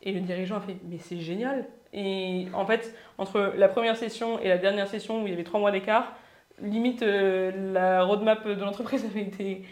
[0.02, 1.66] Et le dirigeant a fait mais c'est génial.
[1.92, 5.44] Et en fait, entre la première session et la dernière session où il y avait
[5.44, 6.12] trois mois d'écart,
[6.62, 9.64] limite euh, la roadmap de l'entreprise avait été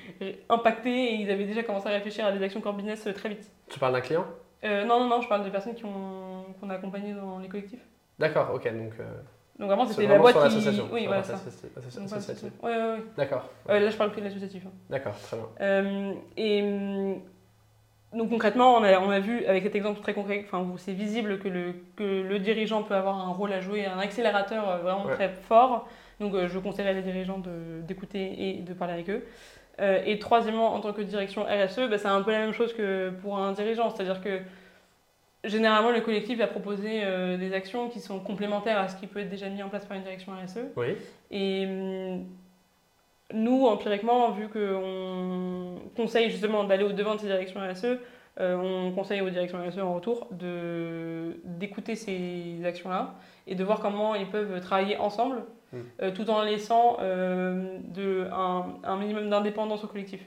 [0.48, 3.28] impactée et ils avaient déjà commencé à réfléchir à des actions core business euh, très
[3.28, 3.50] vite.
[3.68, 4.24] Tu parles d'un client?
[4.64, 7.84] Euh, non, non, non, je parle des personnes qui qu'on a accompagnées dans les collectifs.
[8.18, 8.64] D'accord, ok.
[8.64, 9.04] Donc, euh,
[9.58, 10.48] Donc vraiment, c'était la boîte sur qui...
[10.54, 10.88] l'association.
[10.92, 11.34] Oui, sur voilà ça.
[11.34, 12.52] associative.
[12.62, 13.02] Ouais, ouais, ouais.
[13.16, 13.48] D'accord.
[13.68, 14.64] Là, je parle que de l'associatif.
[14.66, 14.70] hein.
[14.90, 16.14] D'accord, très bien.
[16.36, 17.20] Et hum,
[18.14, 21.38] donc concrètement, on a, on a vu avec cet exemple très concret, enfin, c'est visible
[21.38, 25.14] que le, que le dirigeant peut avoir un rôle à jouer, un accélérateur vraiment Ouais.
[25.14, 25.88] très fort.
[26.20, 27.42] Donc euh, je conseillerais les dirigeants
[27.86, 29.24] d'écouter et de parler avec eux.
[29.80, 32.72] Euh, et troisièmement, en tant que direction RSE, bah, c'est un peu la même chose
[32.74, 33.90] que pour un dirigeant.
[33.90, 34.40] C'est-à-dire que
[35.44, 39.20] généralement, le collectif va proposer euh, des actions qui sont complémentaires à ce qui peut
[39.20, 40.60] être déjà mis en place par une direction RSE.
[40.76, 40.96] Oui.
[41.30, 42.26] Et hum,
[43.32, 47.98] nous, empiriquement, vu qu'on conseille justement d'aller au-devant de ces directions RSE,
[48.40, 53.14] euh, on conseille aux directions RSE en retour d'écouter ces actions-là
[53.46, 55.42] et de voir comment ils peuvent travailler ensemble,
[56.02, 60.20] Euh, tout en laissant euh, de, un, un minimum d'indépendance au collectif.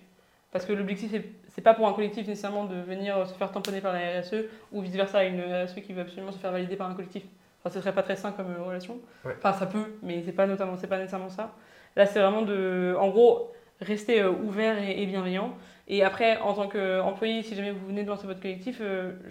[0.51, 3.93] Parce que l'objectif, c'est- pas pour un collectif nécessairement de venir se faire tamponner par
[3.93, 7.23] la RSE ou vice-versa, une RSE qui veut absolument se faire valider par un collectif.
[7.61, 8.97] Enfin, ce serait pas très sain comme euh, relation.
[9.23, 9.33] Ouais.
[9.37, 11.53] Enfin, ça peut, mais c'est pas notamment, pas nécessairement ça.
[11.95, 15.53] Là, c'est vraiment de, en gros, rester ouvert et, et bienveillant.
[15.87, 18.81] Et après, en tant qu'employé, si jamais vous venez de lancer votre collectif,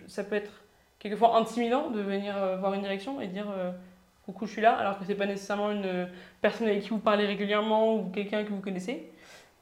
[0.07, 0.63] ça peut être
[0.99, 3.47] quelquefois intimidant de venir voir une direction et dire
[4.25, 6.09] coucou, je suis là, alors que c'est pas nécessairement une
[6.41, 9.11] personne avec qui vous parlez régulièrement ou quelqu'un que vous connaissez.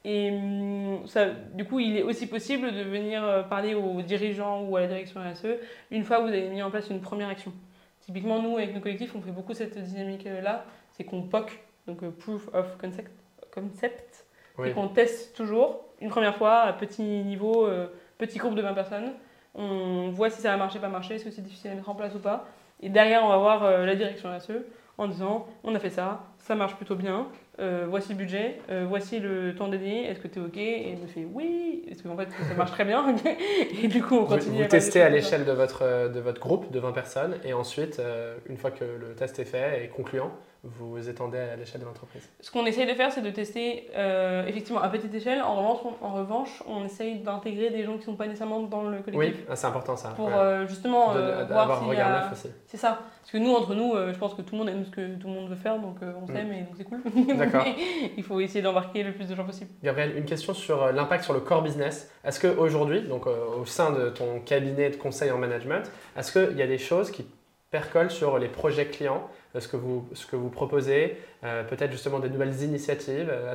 [0.05, 4.63] Et hum, ça, du coup, il est aussi possible de venir euh, parler aux dirigeants
[4.63, 5.47] ou à la direction RSE
[5.91, 7.53] une fois que vous avez mis en place une première action.
[8.01, 12.11] Typiquement, nous, avec nos collectifs, on fait beaucoup cette dynamique-là, c'est qu'on POC, donc euh,
[12.11, 13.13] Proof of Concept,
[13.55, 14.27] concept
[14.59, 14.71] Oui.
[14.71, 17.87] et qu'on teste toujours, une première fois, à petit niveau, euh,
[18.19, 19.13] petit groupe de 20 personnes.
[19.55, 21.95] On voit si ça va marcher, pas marcher, est-ce que c'est difficile à mettre en
[21.95, 22.49] place ou pas.
[22.83, 24.53] Et derrière, on va voir euh, la direction RSE
[24.99, 27.29] en disant on a fait ça, ça marche plutôt bien,
[27.61, 30.57] euh, voici le budget, euh, voici le temps dédié, est-ce que tu es OK?
[30.57, 33.05] Et il me fait oui, est-ce qu'en fait ça marche très bien
[33.83, 34.57] Et du coup, on Vous, continue.
[34.57, 38.01] vous des testez à l'échelle de votre, de votre groupe de 20 personnes et ensuite,
[38.49, 40.31] une fois que le test est fait et concluant,
[40.65, 42.29] vous étendez à l'échelle de l'entreprise?
[42.41, 45.43] Ce qu'on essaye de faire, c'est de tester euh, effectivement à petite échelle.
[45.43, 48.61] En revanche, on, en revanche, on essaye d'intégrer des gens qui ne sont pas nécessairement
[48.61, 49.39] dans le collectif.
[49.39, 50.11] Oui, ah, c'est important ça.
[50.11, 50.35] Pour ouais.
[50.35, 52.49] euh, justement De- euh, voir un s'il y regard neuf aussi.
[52.67, 53.01] C'est ça.
[53.21, 55.27] Parce que nous, entre nous, je pense que tout le monde aime ce que tout
[55.29, 56.35] le monde veut faire, donc on Mm.
[56.35, 57.01] s'aime et donc c'est cool.
[57.37, 57.65] D'accord.
[58.17, 59.71] Il faut essayer d'embarquer le plus de gens possible.
[59.83, 62.13] Gabriel, une question sur l'impact sur le core business.
[62.25, 66.63] Est-ce qu'aujourd'hui, donc au sein de ton cabinet de conseil en management, est-ce qu'il y
[66.63, 67.27] a des choses qui
[67.73, 71.91] percolent sur les projets clients, euh, ce que vous, ce que vous proposez, euh, peut-être
[71.91, 73.53] justement des nouvelles initiatives euh,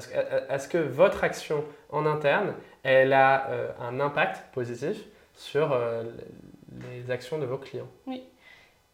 [0.50, 2.54] Est-ce que- votre action en interne,
[2.84, 4.98] elle a euh, un impact positif
[5.36, 6.04] sur euh,
[6.92, 7.88] les actions de vos clients?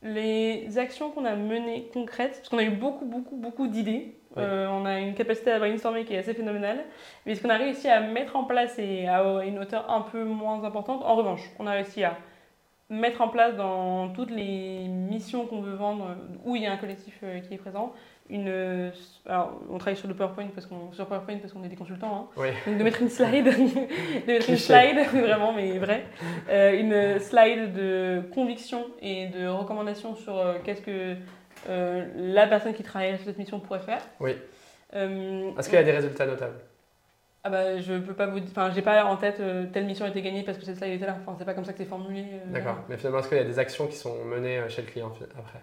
[0.03, 4.15] Les actions qu'on a menées concrètes, parce qu'on a eu beaucoup, beaucoup, beaucoup d'idées.
[4.35, 6.79] On a une capacité à brainstormer qui est assez phénoménale.
[7.25, 10.23] Mais ce qu'on a réussi à mettre en place et à une hauteur un peu
[10.25, 12.17] moins importante, en revanche, on a réussi à
[12.89, 16.77] mettre en place dans toutes les missions qu'on veut vendre, où il y a un
[16.77, 17.93] collectif euh, qui est présent,
[18.29, 18.91] une.
[19.25, 22.29] Alors, on travaille sur le PowerPoint parce qu'on sur PowerPoint parce qu'on est des consultants.
[22.37, 22.43] Hein.
[22.65, 23.45] Donc de mettre une slide,
[24.27, 26.05] de mettre une slide, vraiment, mais vrai,
[26.49, 31.15] euh, une slide de conviction et de recommandation sur euh, qu'est-ce que
[31.65, 34.01] la personne qui travaille sur cette mission pourrait faire.
[34.19, 34.31] Oui.
[34.91, 36.59] Est-ce qu'il y a des résultats notables?
[37.45, 40.05] Ah bah je peux pas vous dire, enfin j'ai pas en tête euh, telle mission
[40.05, 41.79] a été gagnée parce que cette slide était là, enfin c'est pas comme ça que
[41.79, 42.25] c'est formulé.
[42.31, 42.53] Euh.
[42.53, 44.87] D'accord, mais finalement est-ce qu'il y a des actions qui sont menées euh, chez le
[44.87, 45.59] client après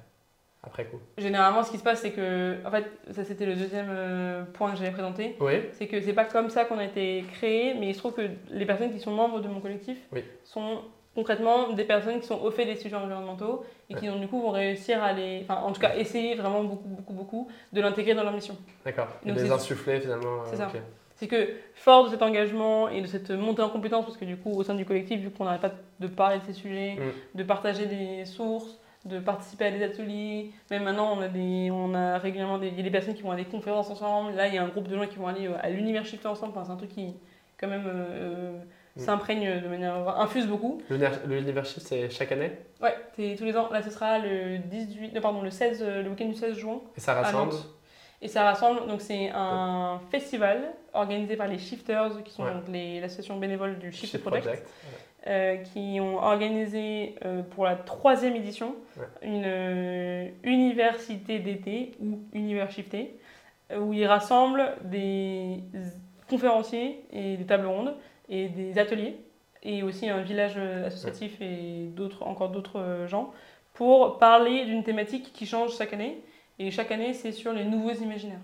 [0.62, 0.98] après coup?
[1.16, 3.88] Généralement, ce qui se passe, c'est que, en fait, ça c'était le deuxième
[4.52, 5.34] point que j'avais présenté.
[5.40, 5.54] Oui.
[5.72, 8.28] C'est que c'est pas comme ça qu'on a été créé, mais il se trouve que
[8.50, 9.96] les personnes qui sont membres de mon collectif
[10.44, 10.82] sont
[11.14, 14.40] concrètement des personnes qui sont au fait des sujets environnementaux et qui donc du coup
[14.40, 18.14] vont réussir à les, enfin en tout cas essayer vraiment beaucoup beaucoup beaucoup de l'intégrer
[18.14, 18.56] dans leur mission.
[18.84, 19.08] D'accord.
[19.24, 20.44] Et les insuffler finalement.
[20.44, 20.70] C'est ça
[21.20, 24.38] c'est que fort de cet engagement et de cette montée en compétence, parce que du
[24.38, 27.38] coup, au sein du collectif, vu qu'on n'arrête pas de parler de ces sujets, mm.
[27.38, 31.92] de partager des sources, de participer à des ateliers, même maintenant, on a, des, on
[31.94, 34.32] a régulièrement des, des personnes qui vont à des conférences ensemble.
[34.32, 36.52] Là, il y a un groupe de gens qui vont aller à l'univers Shifter ensemble.
[36.56, 37.14] Enfin, c'est un truc qui,
[37.58, 38.58] quand même, euh, euh,
[38.96, 39.00] mm.
[39.00, 40.18] s'imprègne de manière.
[40.20, 40.80] infuse beaucoup.
[40.88, 42.52] L'univers Shift, c'est chaque année?
[42.80, 43.68] Ouais, c'est tous les ans.
[43.70, 46.80] Là, ce sera le 18, pardon, le 16, le week-end du 16 juin.
[46.96, 47.52] Et ça rassemble?
[48.22, 53.78] Et ça rassemble, donc c'est un festival organisé par les Shifters, qui sont l'association bénévole
[53.78, 54.68] du Shift, Project,
[55.26, 58.74] euh, qui ont organisé euh, pour la troisième édition
[59.22, 63.18] une euh, université d'été ou univers shifté,
[63.74, 65.62] où ils rassemblent des
[66.28, 67.94] conférenciers et des tables rondes
[68.28, 69.16] et des ateliers,
[69.62, 73.32] et aussi un village associatif et d'autres, encore d'autres gens,
[73.72, 76.22] pour parler d'une thématique qui change chaque année
[76.60, 78.40] et chaque année, c'est sur les nouveaux imaginaires.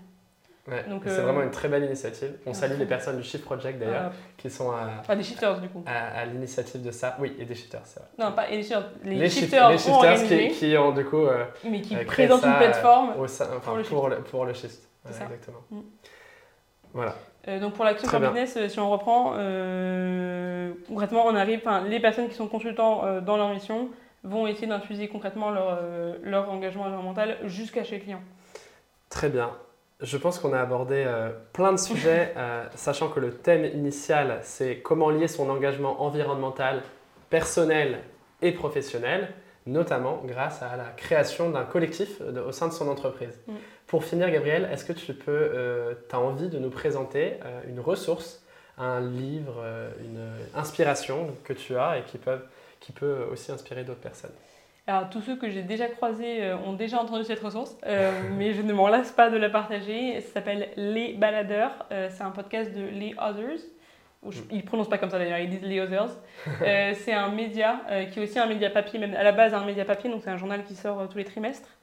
[0.67, 2.33] Ouais, c'est euh, vraiment une très belle initiative.
[2.45, 5.69] On salue les personnes du Shift Project d'ailleurs, qui sont à, enfin, des shifters du
[5.69, 5.83] coup.
[5.85, 7.15] À, l'initiative de ça.
[7.19, 8.09] Oui, et des shifters, c'est vrai.
[8.19, 8.83] Non, pas les shifters.
[9.03, 11.25] Les, shifters, les shifters qui, qui, ont du coup.
[11.25, 14.53] Euh, Mais qui euh, présentent une plateforme au enfin, pour, le pour, le, pour, le
[14.53, 14.81] shift.
[15.05, 15.61] Ouais, exactement.
[15.69, 15.79] Mm.
[16.93, 17.15] Voilà.
[17.61, 19.33] donc pour l'action sur business, si on reprend,
[20.87, 23.89] concrètement, on arrive, les personnes qui sont consultants dans leur mission
[24.23, 28.21] vont essayer d'infuser concrètement leur, euh, leur engagement environnemental jusqu'à chez les clients.
[29.09, 29.51] Très bien.
[30.01, 34.39] Je pense qu'on a abordé euh, plein de sujets, euh, sachant que le thème initial,
[34.43, 36.83] c'est comment lier son engagement environnemental,
[37.29, 37.99] personnel
[38.41, 39.33] et professionnel,
[39.65, 43.41] notamment grâce à la création d'un collectif au sein de son entreprise.
[43.47, 43.53] Mm.
[43.87, 47.33] Pour finir, Gabriel, est-ce que tu peux, tu as envie de nous présenter
[47.67, 48.43] une ressource,
[48.77, 49.63] un livre,
[49.99, 50.25] une
[50.55, 52.45] inspiration que tu as et qui peuvent
[52.79, 54.33] qui peut aussi inspirer d'autres personnes.
[54.89, 58.53] Alors, tous ceux que j'ai déjà croisés euh, ont déjà entendu cette ressource, euh, mais
[58.53, 60.21] je ne m'en lasse pas de la partager.
[60.21, 61.85] Ça s'appelle Les Baladeurs.
[61.91, 63.59] Euh, c'est un podcast de Les Others.
[64.23, 64.31] Mm.
[64.51, 66.11] Ils ne prononcent pas comme ça d'ailleurs, ils disent Les Others.
[66.95, 69.83] c'est un média qui est aussi un média papier, même à la base un média
[69.83, 71.77] papier, donc c'est un journal qui sort tous les trimestres,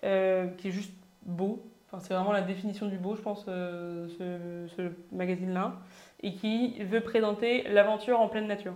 [0.00, 1.62] qui est juste beau.
[1.86, 5.74] Enfin, c'est vraiment la définition du beau, je pense, ce, ce magazine-là,
[6.22, 8.74] et qui veut présenter l'aventure en pleine nature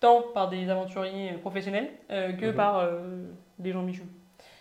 [0.00, 2.54] tant par des aventuriers professionnels euh, que mhm.
[2.54, 3.24] par euh,
[3.58, 4.02] des gens michus.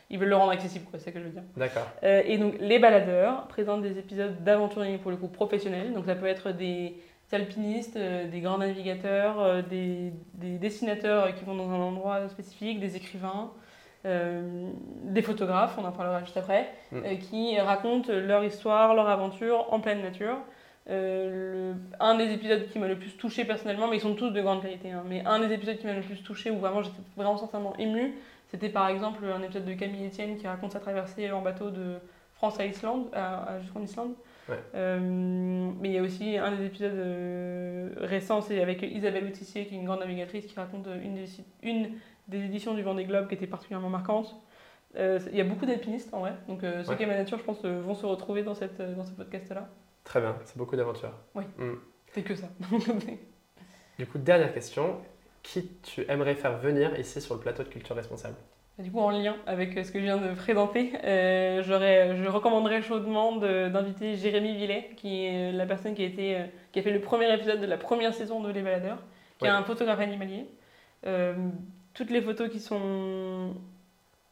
[0.10, 1.44] Ils veulent le rendre accessible, c'est ça que je veux dire.
[1.58, 1.86] D'accord.
[2.04, 5.94] Euh, et donc, les baladeurs présentent des épisodes d'aventuriers pour le coup professionnels.
[5.94, 6.96] Donc, ça peut être des
[7.34, 13.52] alpinistes, des grands navigateurs, des, des, dessinateurs qui vont dans un endroit spécifique, des écrivains,
[14.06, 17.18] des photographes, on en parlera juste après, mm.
[17.30, 20.38] qui racontent leur histoire, leur aventure en pleine nature.
[20.90, 24.42] Euh, un des épisodes qui m'a le plus touché personnellement, mais ils sont tous de
[24.42, 27.02] grande qualité, hein, mais un des épisodes qui m'a le plus touché, où vraiment j'étais
[27.18, 28.14] vraiment sincèrement ému,
[28.48, 31.98] c'était par exemple un épisode de Camille Etienne qui raconte sa traversée en bateau de
[32.36, 33.08] France à Islande,
[33.62, 34.14] jusqu'en Islande.
[34.76, 35.00] Euh,
[35.82, 39.76] mais il y a aussi un des épisodes euh, récents, c'est avec Isabelle Autissier, qui
[39.76, 41.26] est une grande navigatrice, qui raconte une des,
[41.64, 41.90] une
[42.30, 44.34] des éditions du Vendée Globe qui était particulièrement marquante.
[44.96, 47.66] il y a beaucoup d'alpinistes en vrai, donc ceux qui aiment la nature, je pense,
[47.66, 49.68] vont se retrouver dans, cette, dans ce podcast-là.
[50.08, 51.12] Très bien, c'est beaucoup d'aventures.
[51.36, 51.74] Oui, mm.
[52.14, 52.48] c'est que ça.
[54.00, 55.02] du coup, dernière question.
[55.44, 58.36] Qui tu aimerais faire venir ici sur le plateau de Culture Responsable?
[58.78, 62.82] Bah, du coup, en lien avec ce que je viens de présenter, euh, je recommanderais
[62.82, 66.92] chaudement d'inviter Jérémy Villet, qui est la personne qui a, été, euh, qui a fait
[66.92, 69.04] le premier épisode de la première saison de Les Baladeurs,
[69.40, 70.46] qui est un photographe animalier.
[71.06, 71.36] Euh,
[71.94, 73.56] toutes les photos qui sont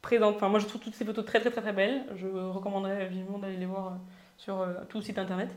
[0.01, 2.05] présentes, enfin moi je trouve toutes ces photos très très très très belles.
[2.15, 3.97] Je recommanderais vivement d'aller les voir
[4.37, 5.49] sur euh, tout site internet.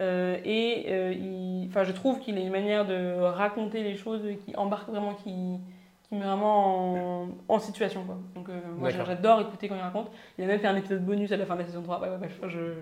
[0.00, 4.54] Euh, et euh, il, je trouve qu'il a une manière de raconter les choses qui
[4.56, 5.58] embarque vraiment, qui,
[6.08, 8.04] qui met vraiment en, en situation.
[8.04, 8.16] Quoi.
[8.34, 10.10] Donc euh, moi j'adore écouter quand il raconte.
[10.38, 12.00] Il a même fait un épisode bonus à la fin de la saison 3.
[12.00, 12.74] Ouais, ouais, ouais, je,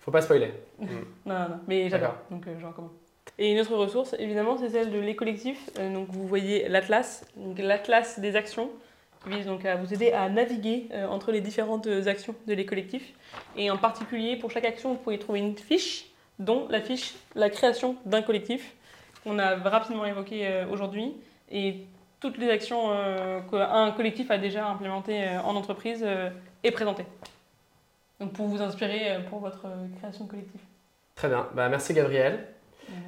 [0.00, 0.52] Faut pas spoiler.
[0.80, 0.86] Non,
[1.26, 2.24] non, non, mais j'adore, D'accord.
[2.30, 2.92] donc je recommande.
[3.38, 5.70] Et une autre ressource, évidemment, c'est celle de Les Collectifs.
[5.92, 7.24] Donc vous voyez l'Atlas,
[7.58, 8.70] l'Atlas des actions,
[9.26, 12.66] vise donc à vous aider à naviguer euh, entre les différentes euh, actions de Les
[12.66, 13.12] Collectifs.
[13.56, 16.06] Et en particulier, pour chaque action, vous pouvez trouver une fiche,
[16.38, 18.74] dont la fiche La création d'un collectif,
[19.24, 21.14] qu'on a rapidement évoqué euh, aujourd'hui.
[21.50, 21.84] Et
[22.20, 26.30] toutes les actions euh, qu'un collectif a déjà implémentées euh, en entreprise euh,
[26.62, 27.04] est présentée.
[28.20, 30.60] Donc pour vous inspirer euh, pour votre euh, création de collectif.
[31.14, 31.48] Très bien.
[31.54, 32.46] Bah, merci Gabriel.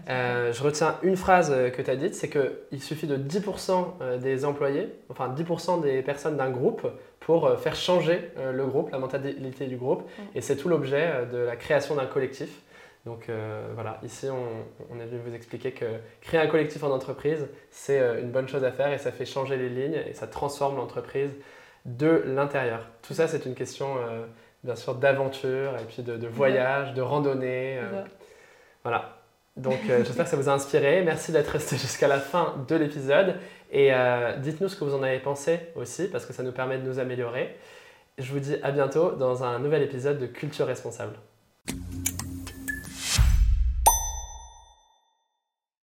[0.09, 3.87] Euh, je retiens une phrase euh, que tu as dite, c'est qu'il suffit de 10%
[4.01, 6.87] euh, des employés, enfin 10% des personnes d'un groupe
[7.21, 10.09] pour faire changer le groupe, la mentalité du groupe.
[10.35, 12.49] Et c'est tout l'objet de la création d'un collectif.
[13.05, 15.85] Donc euh, voilà, ici on, on est venu vous expliquer que
[16.21, 19.57] créer un collectif en entreprise, c'est une bonne chose à faire et ça fait changer
[19.57, 21.31] les lignes et ça transforme l'entreprise
[21.85, 22.87] de l'intérieur.
[23.03, 24.27] Tout ça, c'est une question euh,
[24.65, 27.79] bien sûr d'aventure et puis de, de voyage, de randonnée.
[28.83, 29.18] voilà.
[29.59, 31.03] Donc euh, j'espère que ça vous a inspiré.
[31.03, 33.35] Merci d'être resté jusqu'à la fin de l'épisode.
[33.71, 36.79] Et euh, dites-nous ce que vous en avez pensé aussi, parce que ça nous permet
[36.79, 37.57] de nous améliorer.
[38.17, 41.15] Je vous dis à bientôt dans un nouvel épisode de Culture Responsable.